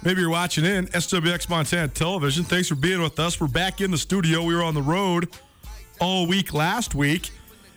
[0.04, 2.42] Maybe you're watching in SWX Montana Television.
[2.42, 3.40] Thanks for being with us.
[3.40, 4.42] We're back in the studio.
[4.42, 5.28] We were on the road
[6.00, 7.30] all week last week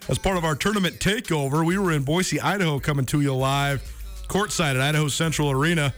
[0.10, 1.64] as part of our tournament takeover.
[1.64, 3.84] We were in Boise, Idaho, coming to you live
[4.28, 5.94] courtside at Idaho Central Arena.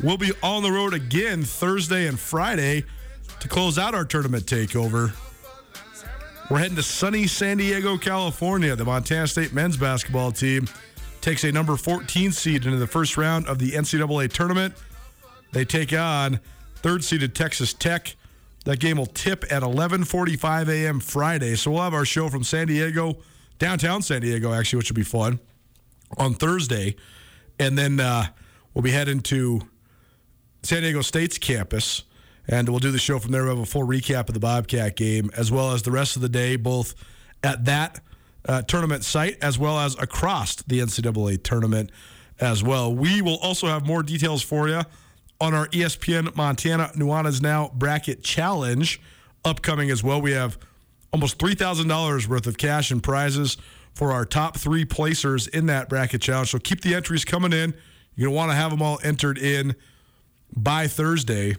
[0.00, 2.84] We'll be on the road again Thursday and Friday
[3.40, 5.12] to close out our tournament takeover.
[6.50, 8.76] We're heading to sunny San Diego, California.
[8.76, 10.68] The Montana State men's basketball team
[11.20, 14.74] takes a number 14 seed into the first round of the NCAA tournament.
[15.54, 16.40] They take on
[16.76, 18.16] third seeded Texas Tech.
[18.64, 20.98] That game will tip at 11:45 a.m.
[20.98, 21.54] Friday.
[21.54, 23.18] So we'll have our show from San Diego,
[23.60, 25.38] downtown San Diego, actually, which will be fun
[26.18, 26.96] on Thursday,
[27.60, 28.26] and then uh,
[28.74, 29.60] we'll be heading to
[30.64, 32.02] San Diego State's campus,
[32.48, 33.44] and we'll do the show from there.
[33.44, 36.22] We'll have a full recap of the Bobcat game, as well as the rest of
[36.22, 36.94] the day, both
[37.44, 38.00] at that
[38.48, 41.90] uh, tournament site as well as across the NCAA tournament
[42.40, 42.92] as well.
[42.92, 44.82] We will also have more details for you
[45.40, 49.00] on our ESPN Montana Nuanez Now Bracket Challenge
[49.44, 50.20] upcoming as well.
[50.20, 50.58] We have
[51.12, 53.56] almost $3,000 worth of cash and prizes
[53.94, 56.50] for our top three placers in that bracket challenge.
[56.50, 57.74] So keep the entries coming in.
[58.16, 59.76] You're going to want to have them all entered in
[60.56, 61.56] by Thursday.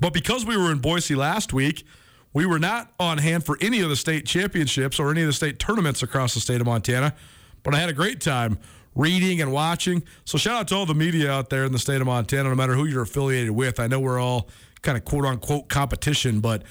[0.00, 1.86] But because we were in Boise last week,
[2.32, 5.32] we were not on hand for any of the state championships or any of the
[5.32, 7.14] state tournaments across the state of Montana.
[7.62, 8.58] But I had a great time
[8.94, 10.02] reading and watching.
[10.24, 12.54] So shout out to all the media out there in the state of Montana, no
[12.54, 13.80] matter who you're affiliated with.
[13.80, 14.48] I know we're all
[14.82, 16.62] kind of quote unquote competition, but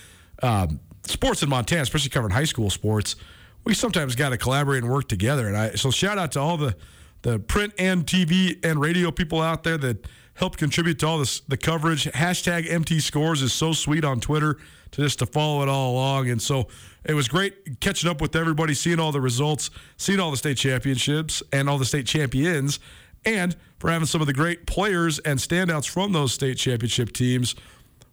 [0.44, 3.16] um, sports in Montana, especially covering high school sports,
[3.64, 5.48] we sometimes got to collaborate and work together.
[5.48, 6.76] And I so shout out to all the
[7.22, 11.42] the print and TV and radio people out there that help contribute to all this
[11.42, 12.06] the coverage.
[12.06, 14.58] Hashtag MT Scores is so sweet on Twitter
[14.92, 16.30] to just to follow it all along.
[16.30, 16.68] And so
[17.06, 20.58] it was great catching up with everybody, seeing all the results, seeing all the state
[20.58, 22.80] championships and all the state champions,
[23.26, 27.56] and for having some of the great players and standouts from those state championship teams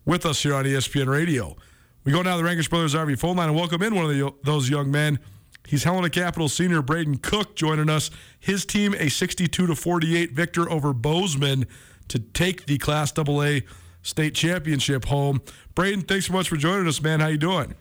[0.05, 1.57] with us here on ESPN Radio.
[2.05, 4.11] We go now to the Rangitsch Brothers RV phone line and welcome in one of
[4.11, 5.19] the, those young men.
[5.67, 8.13] He's Helena Capital senior Brayden Koch joining us.
[8.39, 11.67] His team a 62 to 48 victor over Bozeman
[12.07, 13.67] to take the Class AA
[14.07, 15.43] state championship home.
[15.75, 17.21] Brayden, thanks so much for joining us, man.
[17.21, 17.75] How you doing?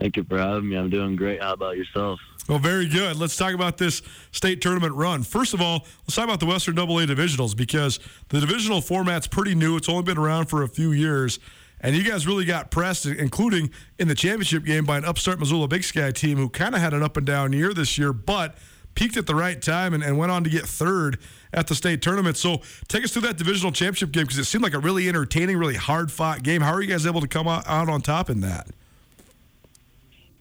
[0.00, 0.76] Thank you for having me.
[0.76, 1.42] I'm doing great.
[1.42, 2.18] How about yourself?
[2.48, 3.16] Well, very good.
[3.16, 4.02] Let's talk about this
[4.32, 5.22] state tournament run.
[5.22, 8.00] First of all, let's talk about the Western Double A divisionals because
[8.30, 9.76] the divisional format's pretty new.
[9.76, 11.38] It's only been around for a few years.
[11.80, 15.68] And you guys really got pressed, including in the championship game by an upstart Missoula
[15.68, 18.56] Big Sky team who kind of had an up and down year this year, but
[18.94, 21.18] peaked at the right time and, and went on to get third
[21.52, 22.36] at the state tournament.
[22.36, 25.56] So take us through that divisional championship game because it seemed like a really entertaining,
[25.58, 26.62] really hard fought game.
[26.62, 28.68] How are you guys able to come out on top in that?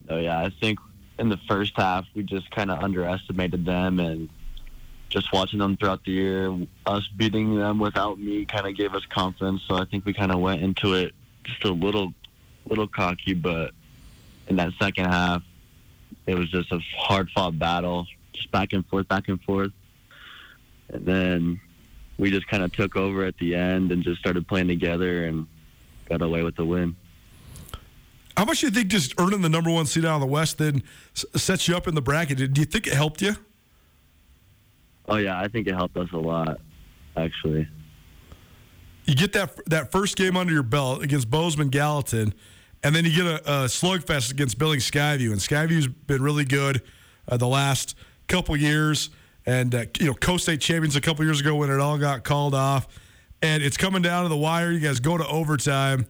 [0.10, 0.40] Oh, yeah.
[0.40, 0.80] I think
[1.20, 4.30] in the first half, we just kind of underestimated them and
[5.10, 9.06] just watching them throughout the year, us beating them without me kind of gave us
[9.06, 9.62] confidence.
[9.68, 12.14] So I think we kind of went into it just a little,
[12.66, 13.72] little cocky, but
[14.48, 15.44] in that second half,
[16.28, 19.72] it was just a hard fought battle, just back and forth, back and forth.
[20.92, 21.62] And then
[22.18, 25.48] we just kind of took over at the end and just started playing together and
[26.08, 26.96] got away with the win.
[28.38, 30.58] How much do you think just earning the number one seed out of the West
[30.58, 30.84] then
[31.14, 32.38] sets you up in the bracket?
[32.38, 33.36] Do you think it helped you?
[35.08, 36.60] Oh yeah, I think it helped us a lot,
[37.18, 37.68] actually.
[39.06, 42.34] You get that that first game under your belt against Bozeman Gallatin,
[42.84, 46.82] and then you get a, a slugfest against Billings Skyview, and Skyview's been really good
[47.28, 49.10] uh, the last couple years,
[49.46, 52.56] and uh, you know co-state champions a couple years ago when it all got called
[52.56, 52.88] off,
[53.42, 54.72] and it's coming down to the wire.
[54.72, 56.06] You guys go to overtime,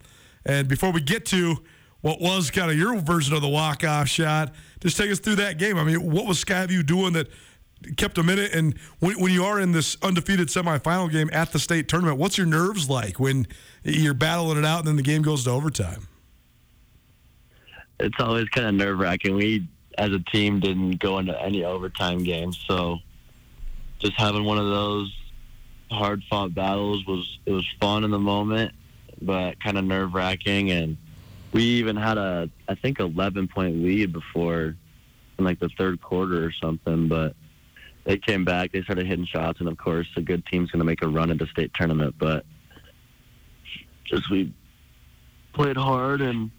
[0.46, 1.58] and before we get to
[2.02, 4.54] what was kind of your version of the walk-off shot.
[4.80, 5.78] Just take us through that game.
[5.78, 7.28] I mean, what was Skyview doing that
[7.96, 8.54] kept them in it?
[8.54, 12.38] And when, when you are in this undefeated semifinal game at the state tournament, what's
[12.38, 13.48] your nerves like when
[13.84, 16.08] you're battling it out and then the game goes to overtime?
[18.00, 19.36] It's always kind of nerve-wracking.
[19.36, 19.68] We,
[20.00, 22.98] as a team, didn't go into any overtime games, so
[24.02, 25.16] just having one of those
[25.90, 28.74] hard-fought battles was it was fun in the moment,
[29.22, 30.98] but kind of nerve-wracking and–
[31.52, 34.76] we even had a I think 11 point lead before
[35.38, 37.36] in like the third quarter or something, but
[38.04, 38.72] they came back.
[38.72, 41.32] They started hitting shots, and of course, a good team's going to make a run
[41.32, 42.16] at the state tournament.
[42.18, 42.46] But
[44.06, 44.54] just we
[45.54, 46.52] played hard and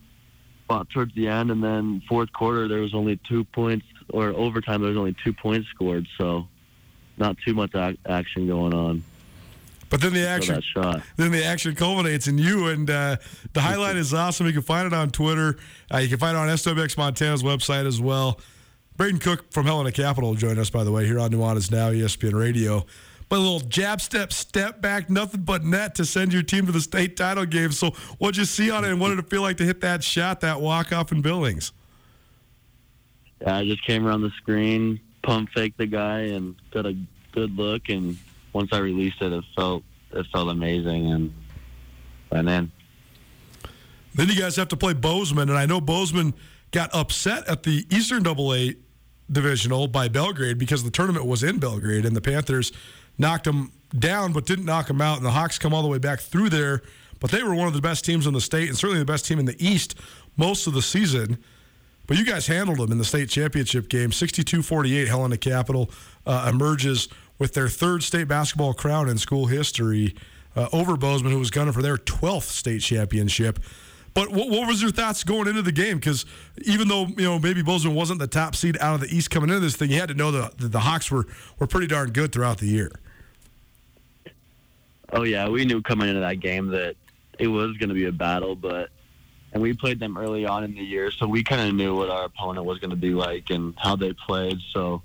[0.68, 4.80] fought towards the end, and then fourth quarter there was only two points, or overtime
[4.80, 6.46] there was only two points scored, so
[7.18, 9.02] not too much ac- action going on.
[9.90, 10.62] But then the action,
[11.16, 13.16] then the action culminates in you, and uh,
[13.52, 14.46] the highlight is awesome.
[14.46, 15.58] You can find it on Twitter.
[15.92, 18.40] Uh, you can find it on SWX Montana's website as well.
[18.96, 22.32] Brayden Koch from Helena Capital joined us, by the way, here on Nuanez Now ESPN
[22.32, 22.86] Radio.
[23.28, 26.72] But a little jab step, step back, nothing but net to send your team to
[26.72, 27.72] the state title game.
[27.72, 30.02] So, what'd you see on it, and what did it feel like to hit that
[30.04, 31.72] shot, that walk off in Billings?
[33.40, 36.96] Yeah, I just came around the screen, pump faked the guy, and got a
[37.32, 38.16] good look, and
[38.52, 41.32] once I released it, it felt it felt amazing, and
[42.30, 42.70] went in.
[44.14, 46.34] Then you guys have to play Bozeman, and I know Bozeman
[46.70, 48.74] got upset at the Eastern Double A
[49.30, 52.72] divisional by Belgrade because the tournament was in Belgrade, and the Panthers
[53.16, 55.98] knocked them down, but didn't knock them out, and the Hawks come all the way
[55.98, 56.82] back through there.
[57.20, 59.26] But they were one of the best teams in the state, and certainly the best
[59.26, 59.94] team in the East
[60.36, 61.38] most of the season.
[62.12, 64.12] But you guys handled them in the state championship game.
[64.12, 65.90] 62 48, Helena Capital
[66.26, 67.08] uh, emerges
[67.38, 70.14] with their third state basketball crown in school history
[70.54, 73.60] uh, over Bozeman, who was gunning for their 12th state championship.
[74.12, 75.96] But what, what was your thoughts going into the game?
[75.96, 76.26] Because
[76.66, 79.48] even though you know maybe Bozeman wasn't the top seed out of the East coming
[79.48, 81.26] into this thing, you had to know the the, the Hawks were
[81.58, 82.92] were pretty darn good throughout the year.
[85.14, 86.94] Oh yeah, we knew coming into that game that
[87.38, 88.90] it was going to be a battle, but
[89.52, 92.08] and we played them early on in the year, so we kind of knew what
[92.08, 94.58] our opponent was going to be like and how they played.
[94.72, 95.02] So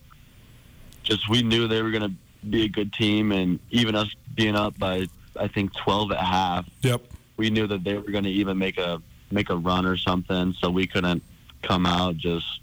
[1.03, 4.55] just we knew they were going to be a good team, and even us being
[4.55, 5.07] up by
[5.39, 6.65] I think 12 at half.
[6.81, 7.01] Yep.
[7.35, 10.55] We knew that they were going to even make a make a run or something,
[10.59, 11.21] so we couldn't
[11.61, 12.17] come out.
[12.17, 12.61] Just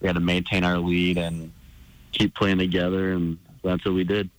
[0.00, 1.52] we had to maintain our lead and
[2.12, 4.30] keep playing together, and that's what we did.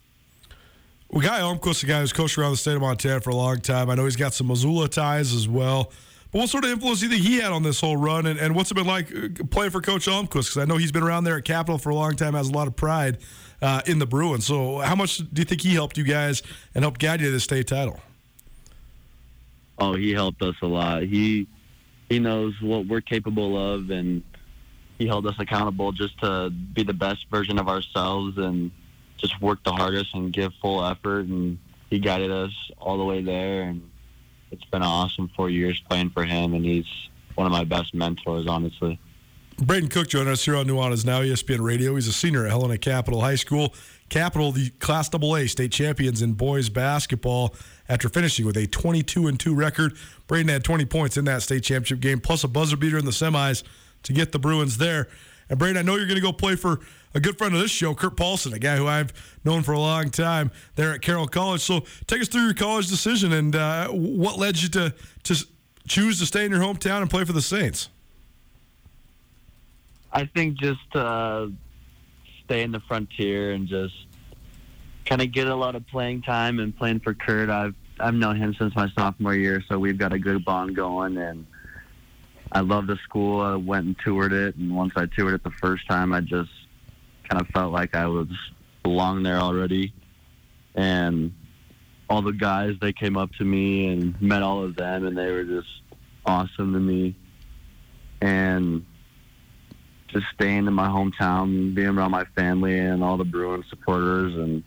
[1.09, 3.61] Well, Guy Almquist, a guy who's coached around the state of Montana for a long
[3.61, 3.89] time.
[3.89, 5.91] I know he's got some Missoula ties as well.
[6.31, 8.37] But what sort of influence do you think he had on this whole run, and,
[8.39, 10.29] and what's it been like uh, playing for Coach Almquist?
[10.29, 12.53] Because I know he's been around there at Capital for a long time, has a
[12.53, 13.19] lot of pride
[13.61, 14.45] uh, in the Bruins.
[14.45, 16.43] So, how much do you think he helped you guys
[16.75, 17.99] and helped guide you to the state title?
[19.79, 21.03] Oh, he helped us a lot.
[21.03, 21.47] He
[22.09, 24.23] he knows what we're capable of, and
[24.97, 28.71] he held us accountable just to be the best version of ourselves and
[29.17, 31.25] just work the hardest and give full effort.
[31.27, 31.57] And
[31.89, 33.81] he guided us all the way there, and
[34.51, 36.85] it's been awesome four years playing for him, and he's
[37.35, 38.99] one of my best mentors, honestly.
[39.57, 41.95] Brayden Koch joining us here on Nuanez Now ESPN Radio.
[41.95, 43.73] He's a senior at Helena Capital High School.
[44.09, 47.55] Capital, the Class AA state champions in boys basketball
[47.89, 49.97] after finishing with a 22 and 2 record.
[50.27, 53.11] Brayden had 20 points in that state championship game, plus a buzzer beater in the
[53.11, 53.63] semis
[54.03, 55.07] to get the Bruins there.
[55.49, 56.81] And Brayden, I know you're going to go play for
[57.13, 59.79] a good friend of this show, Kurt Paulson, a guy who I've known for a
[59.79, 61.61] long time there at Carroll College.
[61.61, 64.93] So take us through your college decision and uh, what led you to
[65.23, 65.45] to
[65.87, 67.89] choose to stay in your hometown and play for the Saints.
[70.11, 71.47] I think just uh,
[72.43, 73.95] stay in the frontier and just
[75.05, 77.49] kind of get a lot of playing time and playing for Kurt.
[77.49, 81.17] I've I've known him since my sophomore year, so we've got a good bond going
[81.17, 81.45] and
[82.51, 83.41] I love the school.
[83.41, 86.51] I went and toured it, and once I toured it the first time, I just
[87.29, 88.27] kind of felt like I was
[88.83, 89.93] belong there already.
[90.75, 91.33] And
[92.09, 95.31] all the guys, they came up to me and met all of them, and they
[95.31, 95.67] were just
[96.25, 97.15] awesome to me.
[98.21, 98.85] And
[100.07, 104.63] just staying in my hometown, being around my family and all the Bruins supporters, and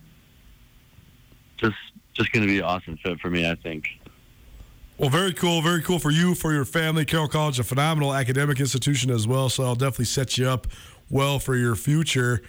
[1.56, 1.76] just
[2.12, 3.86] just going to be an awesome fit for me, I think.
[5.00, 5.62] Well, very cool.
[5.62, 7.06] Very cool for you, for your family.
[7.06, 9.48] Carroll College, a phenomenal academic institution as well.
[9.48, 10.66] So I'll definitely set you up
[11.08, 12.42] well for your future.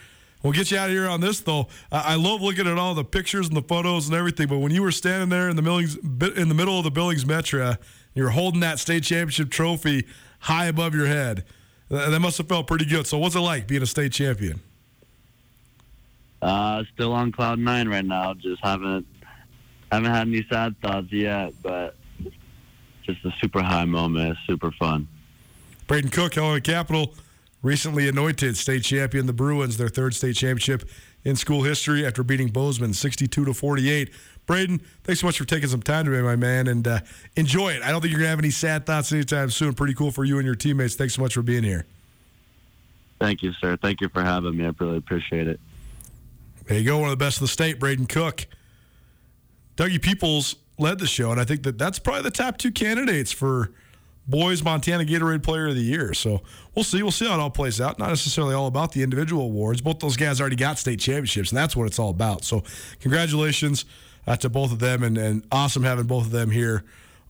[0.43, 1.69] We'll get you out of here on this, though.
[1.93, 4.49] I love looking at all the pictures and the photos and everything.
[4.49, 7.23] But when you were standing there in the Billings, in the middle of the Billings
[7.23, 7.77] Metra,
[8.15, 10.05] you were holding that state championship trophy
[10.39, 11.45] high above your head.
[11.87, 13.07] That must have felt pretty good.
[13.07, 14.59] So, what's it like being a state champion?
[16.41, 18.33] Uh, still on cloud nine right now.
[18.33, 19.07] Just haven't
[19.89, 21.95] haven't had any sad thoughts yet, but
[23.13, 24.31] just a super high moment.
[24.31, 25.07] It's super fun.
[25.87, 27.13] Brayden Koch, Helena Capital,
[27.61, 29.25] recently anointed state champion.
[29.25, 30.89] The Bruins, their third state championship
[31.23, 34.11] in school history after beating Bozeman 62 to 48.
[34.47, 36.99] Brayden, thanks so much for taking some time today, my man, and uh,
[37.35, 37.83] enjoy it.
[37.83, 39.73] I don't think you're going to have any sad thoughts anytime soon.
[39.73, 40.95] Pretty cool for you and your teammates.
[40.95, 41.85] Thanks so much for being here.
[43.19, 43.77] Thank you, sir.
[43.77, 44.65] Thank you for having me.
[44.65, 45.59] I really appreciate it.
[46.67, 46.97] There you go.
[46.97, 48.47] One of the best in the state, Brayden Koch.
[49.77, 53.31] Dougie Peoples led the show, and I think that that's probably the top two candidates
[53.31, 53.71] for
[54.27, 56.13] boys Montana Gatorade Player of the Year.
[56.13, 56.41] So
[56.75, 57.01] we'll see.
[57.01, 57.99] We'll see how it all plays out.
[57.99, 59.81] Not necessarily all about the individual awards.
[59.81, 62.43] Both those guys already got state championships, and that's what it's all about.
[62.43, 62.63] So
[62.99, 63.85] congratulations
[64.27, 66.83] uh, to both of them, and, and awesome having both of them here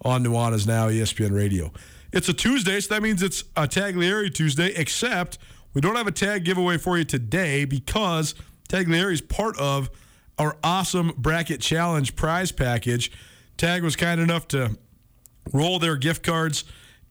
[0.03, 1.71] on Nuanez Now ESPN Radio.
[2.11, 5.37] It's a Tuesday, so that means it's a Tagliare Tuesday, except
[5.73, 8.35] we don't have a tag giveaway for you today because
[8.67, 9.89] Tagliare is part of
[10.37, 13.11] our awesome bracket challenge prize package.
[13.61, 14.75] Tag was kind enough to
[15.53, 16.63] roll their gift cards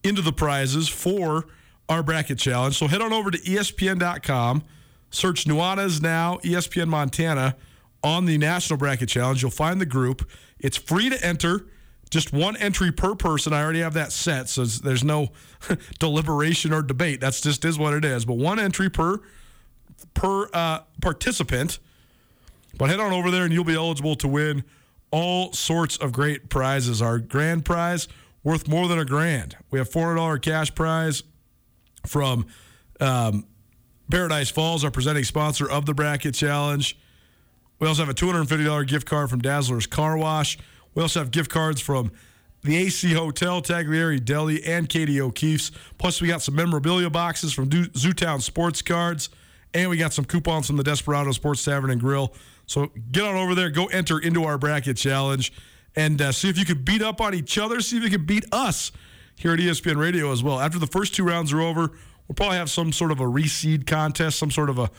[0.03, 1.45] into the prizes for
[1.87, 2.77] our bracket challenge.
[2.77, 4.65] So head on over to ESPN.com,
[5.11, 7.55] search Nuanez Now, ESPN Montana
[8.03, 9.41] on the National Bracket Challenge.
[9.41, 10.29] You'll find the group.
[10.59, 11.67] It's free to enter.
[12.09, 13.53] Just one entry per person.
[13.53, 15.29] I already have that set, so there's no
[15.99, 17.21] deliberation or debate.
[17.21, 18.25] That's just is what it is.
[18.25, 19.21] But one entry per
[20.13, 21.79] per uh, participant.
[22.77, 24.65] But head on over there, and you'll be eligible to win
[25.11, 27.01] all sorts of great prizes.
[27.01, 28.07] Our grand prize
[28.43, 29.57] worth more than a grand.
[29.69, 31.23] We have $400 cash prize
[32.07, 32.47] from
[32.99, 33.45] um,
[34.09, 36.97] Paradise Falls, our presenting sponsor of the Bracket Challenge.
[37.79, 40.57] We also have a $250 gift card from Dazzler's Car Wash.
[40.93, 42.11] We also have gift cards from
[42.63, 45.71] the AC Hotel, Tagliare Deli, and Katie O'Keefe's.
[45.97, 49.29] Plus, we got some memorabilia boxes from Zootown Sports Cards,
[49.73, 52.33] and we got some coupons from the Desperado Sports Tavern and Grill.
[52.71, 55.51] So get on over there, go enter into our bracket challenge,
[55.93, 57.81] and uh, see if you could beat up on each other.
[57.81, 58.93] See if you could beat us
[59.35, 60.57] here at ESPN Radio as well.
[60.57, 61.89] After the first two rounds are over,
[62.27, 64.89] we'll probably have some sort of a reseed contest, some sort of a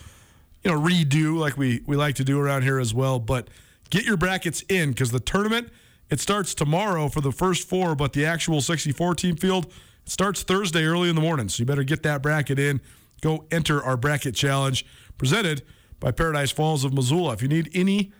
[0.63, 3.17] you know redo like we we like to do around here as well.
[3.17, 3.47] But
[3.89, 5.69] get your brackets in because the tournament
[6.11, 9.73] it starts tomorrow for the first four, but the actual 64 team field
[10.05, 11.49] starts Thursday early in the morning.
[11.49, 12.81] So you better get that bracket in.
[13.21, 14.85] Go enter our bracket challenge
[15.17, 15.63] presented
[16.03, 17.31] by Paradise Falls of Missoula.
[17.31, 18.11] If you need any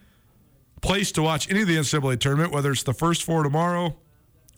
[0.81, 3.97] place to watch any of the NCAA tournament, whether it's the first four tomorrow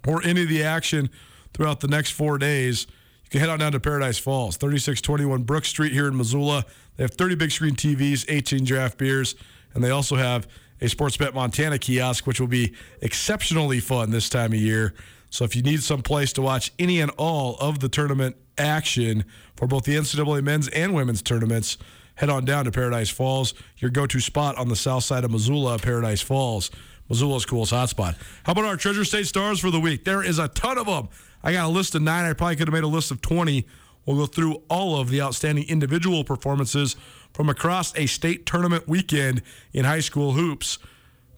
[0.07, 1.09] or any of the action
[1.51, 2.86] throughout the next four days,
[3.23, 6.65] you can head on down to Paradise Falls, 3621 Brook Street here in Missoula.
[6.97, 9.34] They have 30 big screen TVs, 18 draft beers,
[9.73, 10.47] and they also have
[10.80, 14.93] a Sports Bet Montana kiosk, which will be exceptionally fun this time of year.
[15.32, 19.26] So if you need some place to watch any and all of the tournament action
[19.55, 21.80] for both the NCAA men's and women's tournaments,
[22.16, 25.32] head on down to Paradise Falls, your go to spot on the south side of
[25.32, 26.72] Missoula, Paradise Falls.
[27.09, 28.16] Missoula's coolest hotspot.
[28.43, 30.05] How about our Treasure State stars for the week?
[30.05, 31.07] There is a ton of them.
[31.43, 32.26] I got a list of nine.
[32.26, 33.68] I probably could have made a list of 20.
[34.05, 36.95] We'll go through all of the outstanding individual performances
[37.34, 39.41] from across a state tournament weekend
[39.74, 40.80] in high school hoops.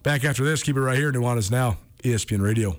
[0.02, 1.12] Back after this, keep it right here.
[1.12, 2.78] Nuanez Now, ESPN Radio.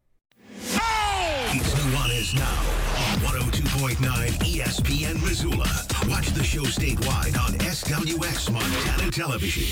[2.35, 2.45] Now
[3.11, 5.67] on 102.9 ESPN Missoula.
[6.07, 9.65] Watch the show statewide on SWX Montana Television.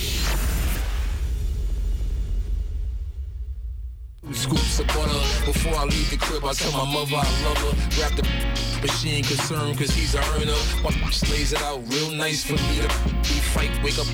[4.34, 6.44] Scoops of butter before I leave the crib.
[6.44, 7.96] I tell my mother I love her.
[7.96, 8.24] Grab the
[8.82, 10.52] but she ain't concerned cause he's a earner.
[10.84, 10.90] My
[11.32, 12.88] lays it out real nice for me to
[13.24, 13.72] be fight.
[13.84, 14.08] Wake up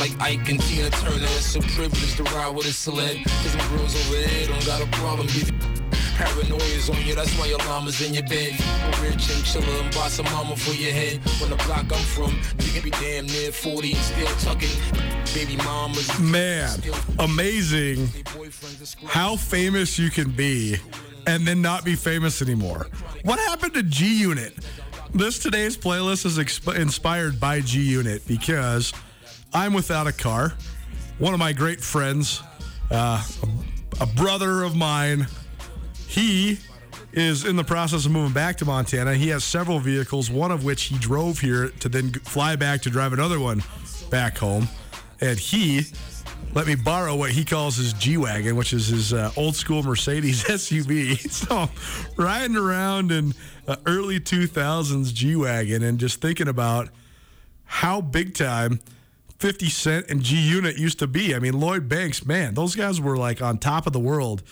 [0.00, 1.24] like Ike and Tina Turner.
[1.36, 3.24] It's a privilege to ride with a celeb.
[3.24, 5.28] Cause them girls over there don't got a problem.
[6.16, 8.58] Paranoia's on you, that's why your llama's in your bed.
[8.58, 11.20] A real chinchilla and boss a mama for your head.
[11.40, 14.70] When the block I'm from, you can be damn near 40 and still tucking.
[15.34, 16.18] Baby mamas.
[16.18, 16.70] Man,
[17.18, 18.08] amazing
[19.04, 20.78] how famous you can be
[21.26, 22.86] and then not be famous anymore.
[23.24, 24.54] What happened to G Unit?
[25.12, 28.94] This today's playlist is exp- inspired by G Unit because
[29.52, 30.54] I'm without a car.
[31.18, 32.42] One of my great friends,
[32.90, 33.22] uh,
[34.00, 35.26] a brother of mine,
[36.08, 36.58] he
[37.12, 39.14] is in the process of moving back to Montana.
[39.14, 42.90] He has several vehicles, one of which he drove here to then fly back to
[42.90, 43.62] drive another one
[44.10, 44.68] back home.
[45.20, 45.84] And he
[46.54, 49.82] let me borrow what he calls his G Wagon, which is his uh, old school
[49.82, 51.18] Mercedes SUV.
[51.30, 51.68] So
[52.16, 53.34] riding around in
[53.66, 56.88] uh, early 2000s G Wagon and just thinking about
[57.64, 58.80] how big time
[59.38, 61.34] 50 Cent and G Unit used to be.
[61.34, 64.42] I mean, Lloyd Banks, man, those guys were like on top of the world.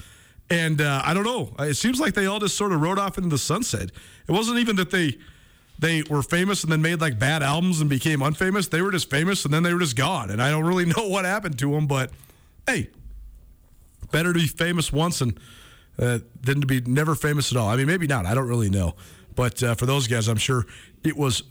[0.51, 1.55] And uh, I don't know.
[1.59, 3.91] It seems like they all just sort of rode off into the sunset.
[4.29, 5.19] It wasn't even that they
[5.79, 8.71] they were famous and then made like bad albums and became unfamous.
[8.71, 10.31] They were just famous and then they were just gone.
[10.31, 11.87] And I don't really know what happened to them.
[11.87, 12.11] But
[12.67, 12.91] hey,
[14.13, 15.39] better to be famous once and
[15.99, 17.69] uh, than to be never famous at all.
[17.69, 18.27] I mean, maybe not.
[18.27, 18.95] I don't really know.
[19.35, 20.67] But uh, for those guys, I'm sure
[21.03, 21.43] it was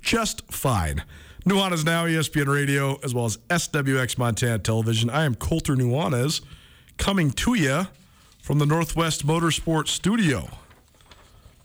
[0.00, 1.04] just fine.
[1.44, 5.10] Nuanez Now, ESPN Radio, as well as SWX Montana Television.
[5.10, 6.40] I am Colter Nuanez,
[6.98, 7.86] coming to you
[8.42, 10.48] from the Northwest Motorsports Studio.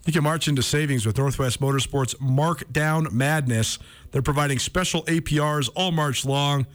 [0.06, 3.78] You can march into savings with Northwest Motorsports Markdown Madness.
[4.12, 6.66] They're providing special APRs all March long.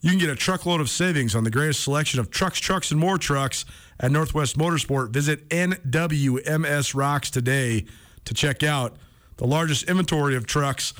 [0.00, 2.98] You can get a truckload of savings on the greatest selection of trucks, trucks, and
[2.98, 3.66] more trucks
[4.00, 5.10] at Northwest Motorsport.
[5.10, 7.84] Visit NWMS Rocks today
[8.24, 8.96] to check out
[9.36, 10.94] the largest inventory of trucks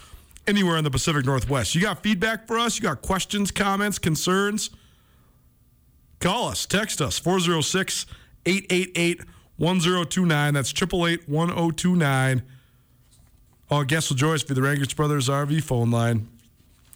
[0.47, 1.75] anywhere in the Pacific Northwest.
[1.75, 2.77] You got feedback for us?
[2.77, 4.71] You got questions, comments, concerns?
[6.21, 8.05] Call us, text us, 406
[8.45, 9.23] 888
[9.57, 10.55] 1029.
[10.55, 12.43] That's 888 1029.
[13.71, 16.29] Our guests will join us via the Rangitsch Brothers RV phone line.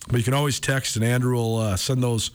[0.08, 2.30] But you can always text, and Andrew will uh, send those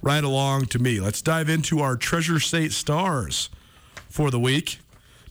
[0.00, 1.00] right along to me.
[1.00, 3.50] Let's dive into our Treasure State Stars
[4.08, 4.78] for the week.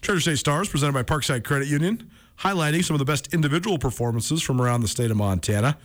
[0.01, 4.41] Treasure State Stars presented by Parkside Credit Union, highlighting some of the best individual performances
[4.41, 5.78] from around the state of Montana.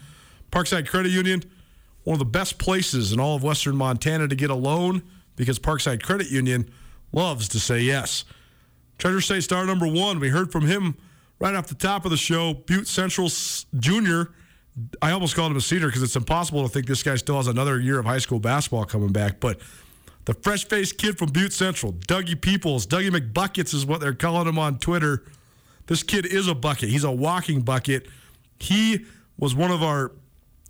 [0.51, 1.43] Parkside Credit Union,
[2.03, 5.03] one of the best places in all of Western Montana to get a loan
[5.35, 6.69] because Parkside Credit Union
[7.11, 8.25] loves to say yes.
[8.97, 10.95] Treasure State Star number one, we heard from him
[11.39, 12.53] right off the top of the show.
[12.53, 13.29] Butte Central
[13.79, 14.31] Junior.
[15.01, 17.47] I almost called him a senior because it's impossible to think this guy still has
[17.47, 19.39] another year of high school basketball coming back.
[19.39, 19.59] But
[20.25, 24.47] the fresh faced kid from Butte Central, Dougie Peoples, Dougie McBuckets is what they're calling
[24.47, 25.25] him on Twitter.
[25.87, 26.89] This kid is a bucket.
[26.89, 28.07] He's a walking bucket.
[28.57, 29.05] He
[29.37, 30.13] was one of our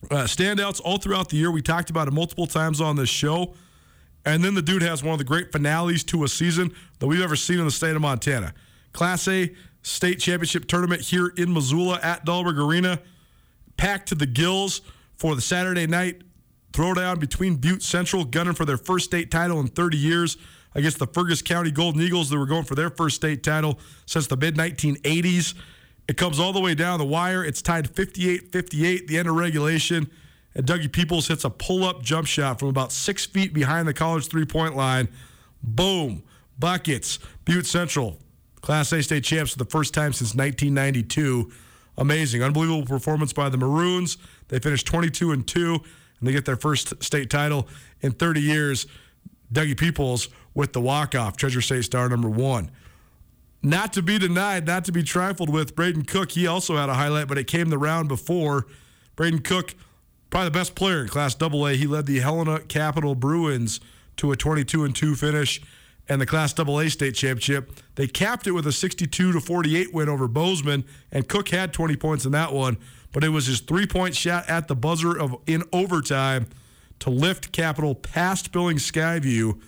[0.09, 1.51] uh, standouts all throughout the year.
[1.51, 3.53] We talked about it multiple times on this show.
[4.25, 7.21] And then the dude has one of the great finales to a season that we've
[7.21, 8.53] ever seen in the state of Montana.
[8.93, 12.99] Class A state championship tournament here in Missoula at Dahlberg Arena,
[13.75, 14.81] packed to the gills
[15.15, 16.21] for the Saturday night
[16.71, 20.37] throwdown between Butte Central, gunning for their first state title in 30 years
[20.73, 24.27] against the Fergus County Golden Eagles that were going for their first state title since
[24.27, 25.53] the mid 1980s.
[26.07, 27.43] It comes all the way down the wire.
[27.43, 30.09] It's tied 58 58, the end of regulation.
[30.55, 33.93] And Dougie Peoples hits a pull up jump shot from about six feet behind the
[33.93, 35.07] college three point line.
[35.61, 36.23] Boom.
[36.59, 37.19] Buckets.
[37.45, 38.19] Butte Central,
[38.61, 41.51] Class A state champs for the first time since 1992.
[41.97, 42.43] Amazing.
[42.43, 44.17] Unbelievable performance by the Maroons.
[44.47, 45.81] They finished 22 and 2, and
[46.27, 47.67] they get their first state title
[48.01, 48.87] in 30 years.
[49.51, 52.71] Dougie Peoples with the walk off, Treasure State star number one.
[53.61, 56.95] Not to be denied, not to be trifled with, Brayden Koch, he also had a
[56.95, 58.67] highlight, but it came the round before.
[59.15, 59.73] Brayden Koch,
[60.33, 61.67] probably the best player in Class AA.
[61.77, 63.79] He led the Helena Capital Bruins
[64.17, 65.61] to a 22 and 2 finish
[66.09, 67.69] and the Class AA state championship.
[67.93, 71.97] They capped it with a 62 to 48 win over Bozeman, and Cook had 20
[71.97, 72.77] points in that one,
[73.11, 76.47] but it was his three point shot at the buzzer of in overtime
[76.97, 79.61] to lift Capital past Billings Skyview.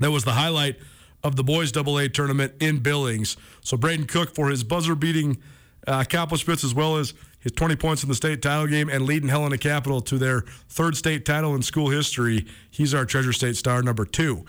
[0.00, 0.80] That was the highlight
[1.22, 3.36] of the boys double A tournament in Billings.
[3.60, 5.40] So Brayden Koch for his buzzer beating
[5.86, 7.14] uh, accomplishments as well as
[7.46, 10.96] his 20 points in the state title game and leading Helena Capital to their third
[10.96, 12.44] state title in school history.
[12.68, 14.44] He's our Treasure State star number two.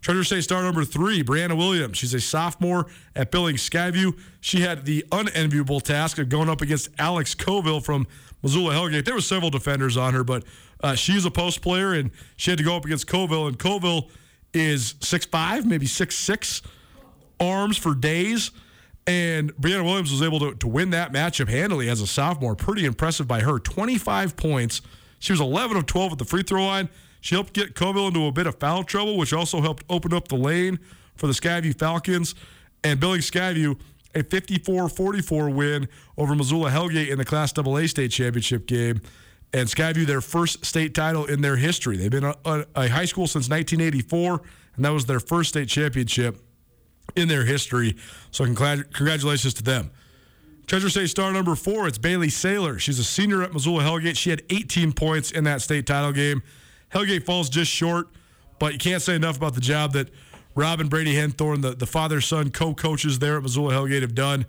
[0.00, 1.98] Treasure State star number three, Brianna Williams.
[1.98, 2.86] She's a sophomore
[3.16, 4.16] at Billings Skyview.
[4.40, 8.06] She had the unenviable task of going up against Alex Covill from
[8.44, 9.04] Missoula Hellgate.
[9.04, 10.44] There were several defenders on her, but
[10.84, 13.48] uh, she's a post player, and she had to go up against Covill.
[13.48, 14.08] And Covill
[14.54, 16.62] is 6'5", maybe 6'6",
[17.40, 18.52] arms for days.
[19.06, 22.56] And Brianna Williams was able to, to win that matchup handily as a sophomore.
[22.56, 23.58] Pretty impressive by her.
[23.58, 24.82] 25 points.
[25.20, 26.88] She was 11 of 12 at the free throw line.
[27.20, 30.28] She helped get Covill into a bit of foul trouble, which also helped open up
[30.28, 30.78] the lane
[31.16, 32.34] for the Skyview Falcons.
[32.84, 33.78] And Billings Skyview,
[34.14, 39.00] a 54 44 win over Missoula Hellgate in the Class AA state championship game.
[39.52, 41.96] And Skyview, their first state title in their history.
[41.96, 44.42] They've been a, a, a high school since 1984,
[44.76, 46.38] and that was their first state championship
[47.14, 47.96] in their history.
[48.30, 49.90] So, congr- congratulations to them.
[50.66, 52.80] Treasure State star number four, it's Bailey Saylor.
[52.80, 54.16] She's a senior at Missoula Hellgate.
[54.16, 56.42] She had 18 points in that state title game.
[56.92, 58.08] Hellgate falls just short,
[58.58, 60.10] but you can't say enough about the job that
[60.56, 64.14] Rob and Brady Henthorn, the, the father son co coaches there at Missoula Hellgate, have
[64.14, 64.44] done.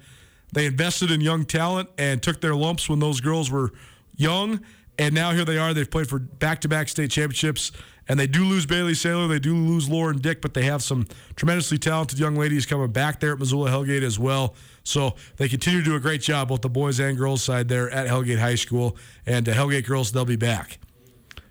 [0.54, 3.72] They invested in young talent and took their lumps when those girls were
[4.16, 4.62] young.
[4.98, 5.74] And now here they are.
[5.74, 7.72] They've played for back to back state championships.
[8.10, 9.28] And they do lose Bailey Saylor.
[9.28, 13.20] They do lose Lauren Dick, but they have some tremendously talented young ladies coming back
[13.20, 14.56] there at Missoula Hellgate as well.
[14.84, 17.90] So they continue to do a great job, both the boys and girls side there
[17.90, 18.96] at Hellgate High School.
[19.26, 20.80] And uh, Hellgate girls, they'll be back.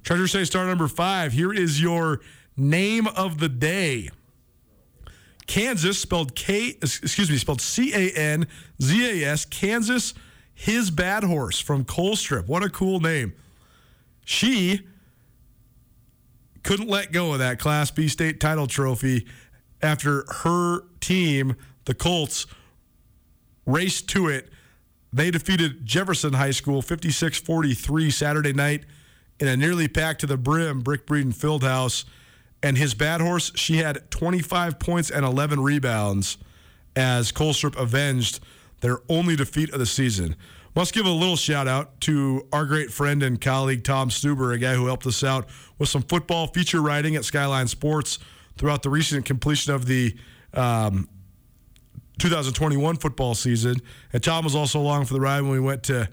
[0.02, 1.32] Treasure State star number five.
[1.32, 2.20] Here is your
[2.56, 4.08] name of the day.
[5.46, 8.46] Canzas, spelled K, excuse me, spelled C A N
[8.80, 10.14] Z A S, Canzas,
[10.54, 12.46] his bad horse from Colstrip.
[12.46, 13.34] What a cool name.
[14.24, 14.86] She
[16.66, 19.24] couldn't let go of that Class B state title trophy
[19.80, 21.54] after her team,
[21.84, 22.46] the Colts,
[23.64, 24.48] raced to it.
[25.12, 28.84] They defeated Jefferson High School 56 43 Saturday night
[29.38, 32.04] in a nearly packed to the brim Brick Breeden Fieldhouse.
[32.64, 36.36] And his bad horse, she had 25 points and 11 rebounds
[36.96, 38.40] as Colstrip avenged
[38.80, 40.34] their only defeat of the season.
[40.76, 44.58] Must give a little shout out to our great friend and colleague Tom Stuber, a
[44.58, 45.48] guy who helped us out
[45.78, 48.18] with some football feature writing at Skyline Sports
[48.58, 50.14] throughout the recent completion of the
[50.52, 51.08] um,
[52.18, 53.76] 2021 football season.
[54.12, 56.10] And Tom was also along for the ride when we went to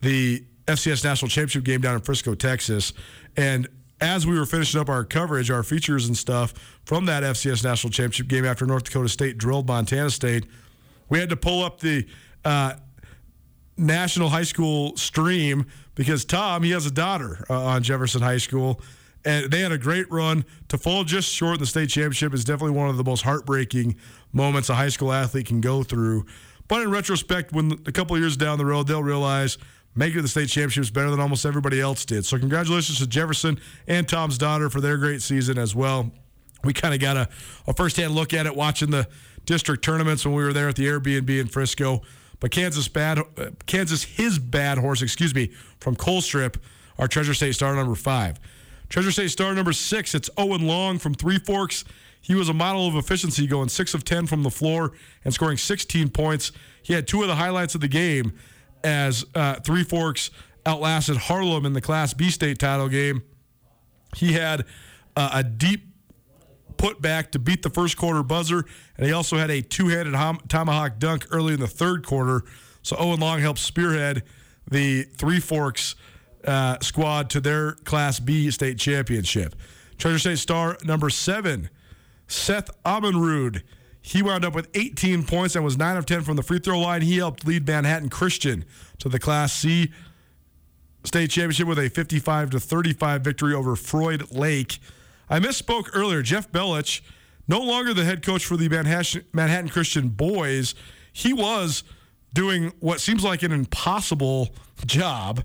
[0.00, 2.92] the FCS National Championship game down in Frisco, Texas.
[3.36, 3.68] And
[4.00, 6.52] as we were finishing up our coverage, our features and stuff
[6.84, 10.46] from that FCS National Championship game after North Dakota State drilled Montana State,
[11.08, 12.04] we had to pull up the
[12.44, 12.74] uh,
[13.76, 18.80] National High School stream because Tom, he has a daughter uh, on Jefferson High School.
[19.24, 20.44] And they had a great run.
[20.68, 23.96] To fall just short in the state championship is definitely one of the most heartbreaking
[24.32, 26.26] moments a high school athlete can go through.
[26.68, 29.56] But in retrospect, when a couple years down the road, they'll realize
[29.94, 32.26] making the state championships better than almost everybody else did.
[32.26, 36.10] So congratulations to Jefferson and Tom's daughter for their great season as well.
[36.64, 37.28] We kind of got a,
[37.66, 39.06] a firsthand look at it watching the
[39.44, 42.02] district tournaments when we were there at the Airbnb in Frisco.
[42.44, 46.56] But Canzas bad, uh, Canzas his bad horse, excuse me, from Colstrip,
[46.98, 48.38] our Treasure State star number five.
[48.90, 51.86] Treasure State star number six, it's Owen Long from Three Forks.
[52.20, 54.92] He was a model of efficiency, going six of ten from the floor
[55.24, 56.52] and scoring 16 points.
[56.82, 58.34] He had two of the highlights of the game
[58.84, 60.30] as uh, Three Forks
[60.66, 63.22] outlasted Harlem in the Class B state title game.
[64.16, 64.66] He had
[65.16, 65.93] uh, a deep
[66.76, 68.64] put back to beat the first quarter buzzer,
[68.96, 72.42] and he also had a two handed hom- tomahawk dunk early in the third quarter.
[72.82, 74.22] So Owen Long helped spearhead
[74.70, 75.94] the Three Forks
[76.44, 79.54] uh, squad to their Class B state championship.
[79.98, 81.70] Treasure State star number seven,
[82.26, 83.62] Seth Amenrud.
[84.02, 86.78] He wound up with 18 points and was 9 of 10 from the free throw
[86.78, 87.00] line.
[87.00, 88.66] He helped lead Manhattan Christian
[88.98, 89.90] to the Class C
[91.04, 94.78] state championship with a 55 to 35 victory over Froid Lake.
[95.34, 96.22] I misspoke earlier.
[96.22, 97.00] Jeff Belich,
[97.48, 100.76] no longer the head coach for the Manhattan, Christian boys,
[101.12, 101.82] he was
[102.32, 104.54] doing what seems like an impossible
[104.86, 105.44] job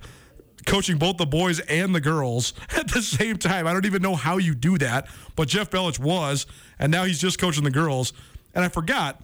[0.68, 3.66] coaching both the boys and the girls at the same time.
[3.66, 6.46] I don't even know how you do that, but Jeff Belich was,
[6.78, 8.14] and now he's just coaching the girls.
[8.54, 9.20] And I forgot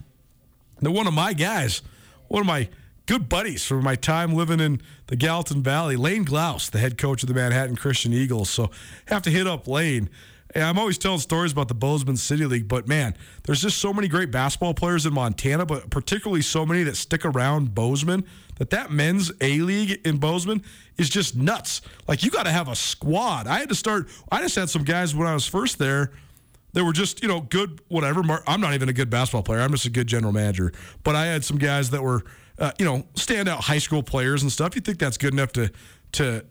[0.82, 1.84] that one of my guys,
[2.28, 2.70] one of my
[3.06, 7.22] good buddies from my time living in the Gallatin Valley, Lane Glaus, the head coach
[7.22, 8.50] of the Manhattan Christian Eagles.
[8.50, 8.72] So
[9.10, 10.10] have to hit up Lane
[10.56, 13.92] Yeah, I'm always telling stories about the Bozeman City League, but man, there's just so
[13.92, 18.24] many great basketball players in Montana, but particularly so many that stick around Bozeman
[18.58, 20.64] that that men's A League in Bozeman
[20.98, 21.82] is just nuts.
[22.08, 23.48] Like you got to have a squad.
[23.48, 24.08] I had to start.
[24.32, 26.12] I just had some guys when I was first there.
[26.72, 28.22] They were just you know good whatever.
[28.48, 29.60] I'm not even a good basketball player.
[29.60, 30.72] I'm just a good general manager.
[31.04, 32.24] But I had some guys that were
[32.60, 34.74] uh, you know standout high school players and stuff.
[34.76, 35.70] You think that's good enough to
[36.14, 36.46] to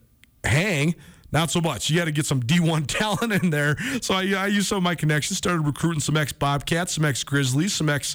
[0.45, 0.95] hang?
[1.35, 1.91] Not so much.
[1.91, 3.77] You got to get some D1 talent in there.
[4.01, 7.25] So I, I used some of my connections, started recruiting some ex Bobcats, some ex
[7.25, 8.15] Grizzlies, some ex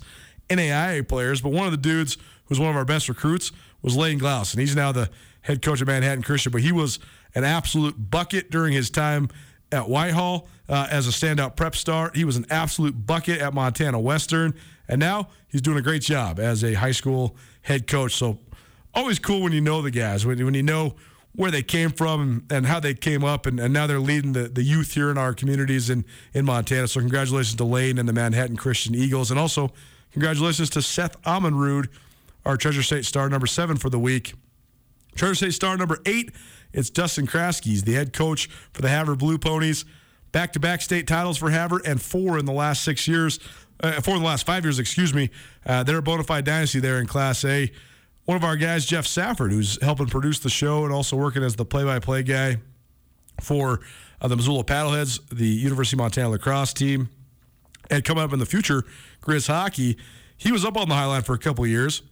[0.50, 1.42] NAIA players.
[1.42, 3.52] But one of the dudes who's one of our best recruits
[3.82, 5.10] was Lane Glaus, and he's now the
[5.42, 6.54] head coach of Manhattan Christian.
[6.54, 6.98] But he was
[7.36, 9.30] an absolute bucket during his time
[9.70, 12.12] at Whitehall uh, as a standout prep star.
[12.16, 14.56] He was an absolute bucket at Montana Western,
[14.88, 18.16] and now he's doing a great job as a high school head coach.
[18.16, 18.40] So
[18.96, 20.96] always cool when you know the guys, when, when you know
[21.36, 24.50] where they came from and, how they came up, and, and now they're leading the,
[24.50, 26.04] the youth here in our communities in,
[26.34, 26.88] in Montana.
[26.88, 29.72] So congratulations to Lane and the Manhattan Christian Eagles, and also
[30.12, 31.88] congratulations to Seth Amonrud,
[32.46, 34.34] our Treasure State star number seven for the week.
[35.16, 36.32] Treasure State star number eight,
[36.74, 37.66] it's Dustin Kraske.
[37.66, 39.86] He's the head coach for the Havre Blue Ponies.
[40.32, 43.40] Back to back state titles for Havre and four in the last six years,
[43.82, 45.32] uh, four in the last five years, excuse me.
[45.66, 47.72] Uh, they're a bona fide dynasty there in Class A
[48.30, 51.56] one of our guys, Jeff Safford, who's helping produce the show and also working as
[51.56, 52.58] the play-by-play guy
[53.42, 53.80] for
[54.22, 57.10] uh, the Missoula Paddleheads, the University of Montana lacrosse team,
[57.90, 58.84] and coming up in the future,
[59.24, 59.98] Grizz hockey.
[60.38, 62.04] He was up on the Highline for a couple years,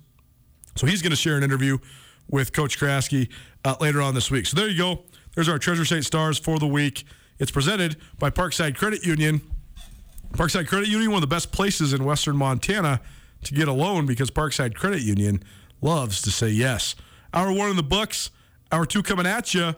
[0.76, 1.78] so he's going to share an interview
[2.28, 3.30] with Coach Kraske
[3.64, 4.48] uh, later on this week.
[4.48, 5.04] So there you go.
[5.36, 7.06] There's our Treasure State Stars for the week.
[7.38, 9.42] It's presented by Parkside Credit Union.
[10.32, 13.02] Parkside Credit Union, one of the best places in Western Montana
[13.44, 15.44] to get a loan because Parkside Credit Union–
[15.82, 16.96] loves to say yes.
[17.34, 18.32] Hour one in the books,
[18.72, 19.76] hour two coming at you.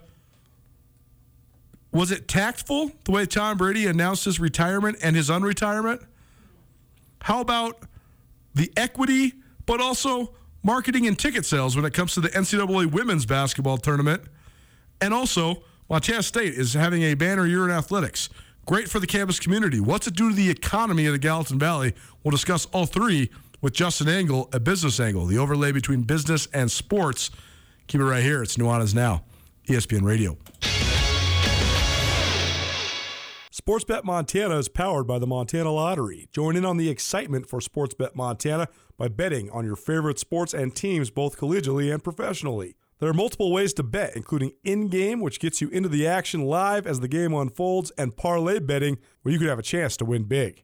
[1.91, 6.05] Was it tactful the way Tom Brady announced his retirement and his unretirement?
[7.21, 7.79] How about
[8.53, 9.33] the equity,
[9.65, 10.33] but also
[10.63, 14.23] marketing and ticket sales when it comes to the NCAA women's basketball tournament?
[15.01, 18.29] And also, Montana State is having a banner year in athletics.
[18.67, 19.79] Great for the campus community.
[19.79, 21.95] What's it do to the economy of the Gallatin Valley?
[22.23, 23.31] We'll discuss all three
[23.61, 27.29] with Justin Angle, a business angle, the overlay between business and sports.
[27.87, 28.43] Keep it right here.
[28.43, 29.23] It's Nuanez Now,
[29.67, 30.37] ESPN Radio.
[33.51, 36.27] Sportsbet Montana is powered by the Montana Lottery.
[36.31, 40.75] Join in on the excitement for Sportsbet Montana by betting on your favorite sports and
[40.75, 42.75] teams both collegially and professionally.
[42.99, 46.41] There are multiple ways to bet, including in game, which gets you into the action
[46.41, 50.05] live as the game unfolds, and parlay betting, where you could have a chance to
[50.05, 50.63] win big.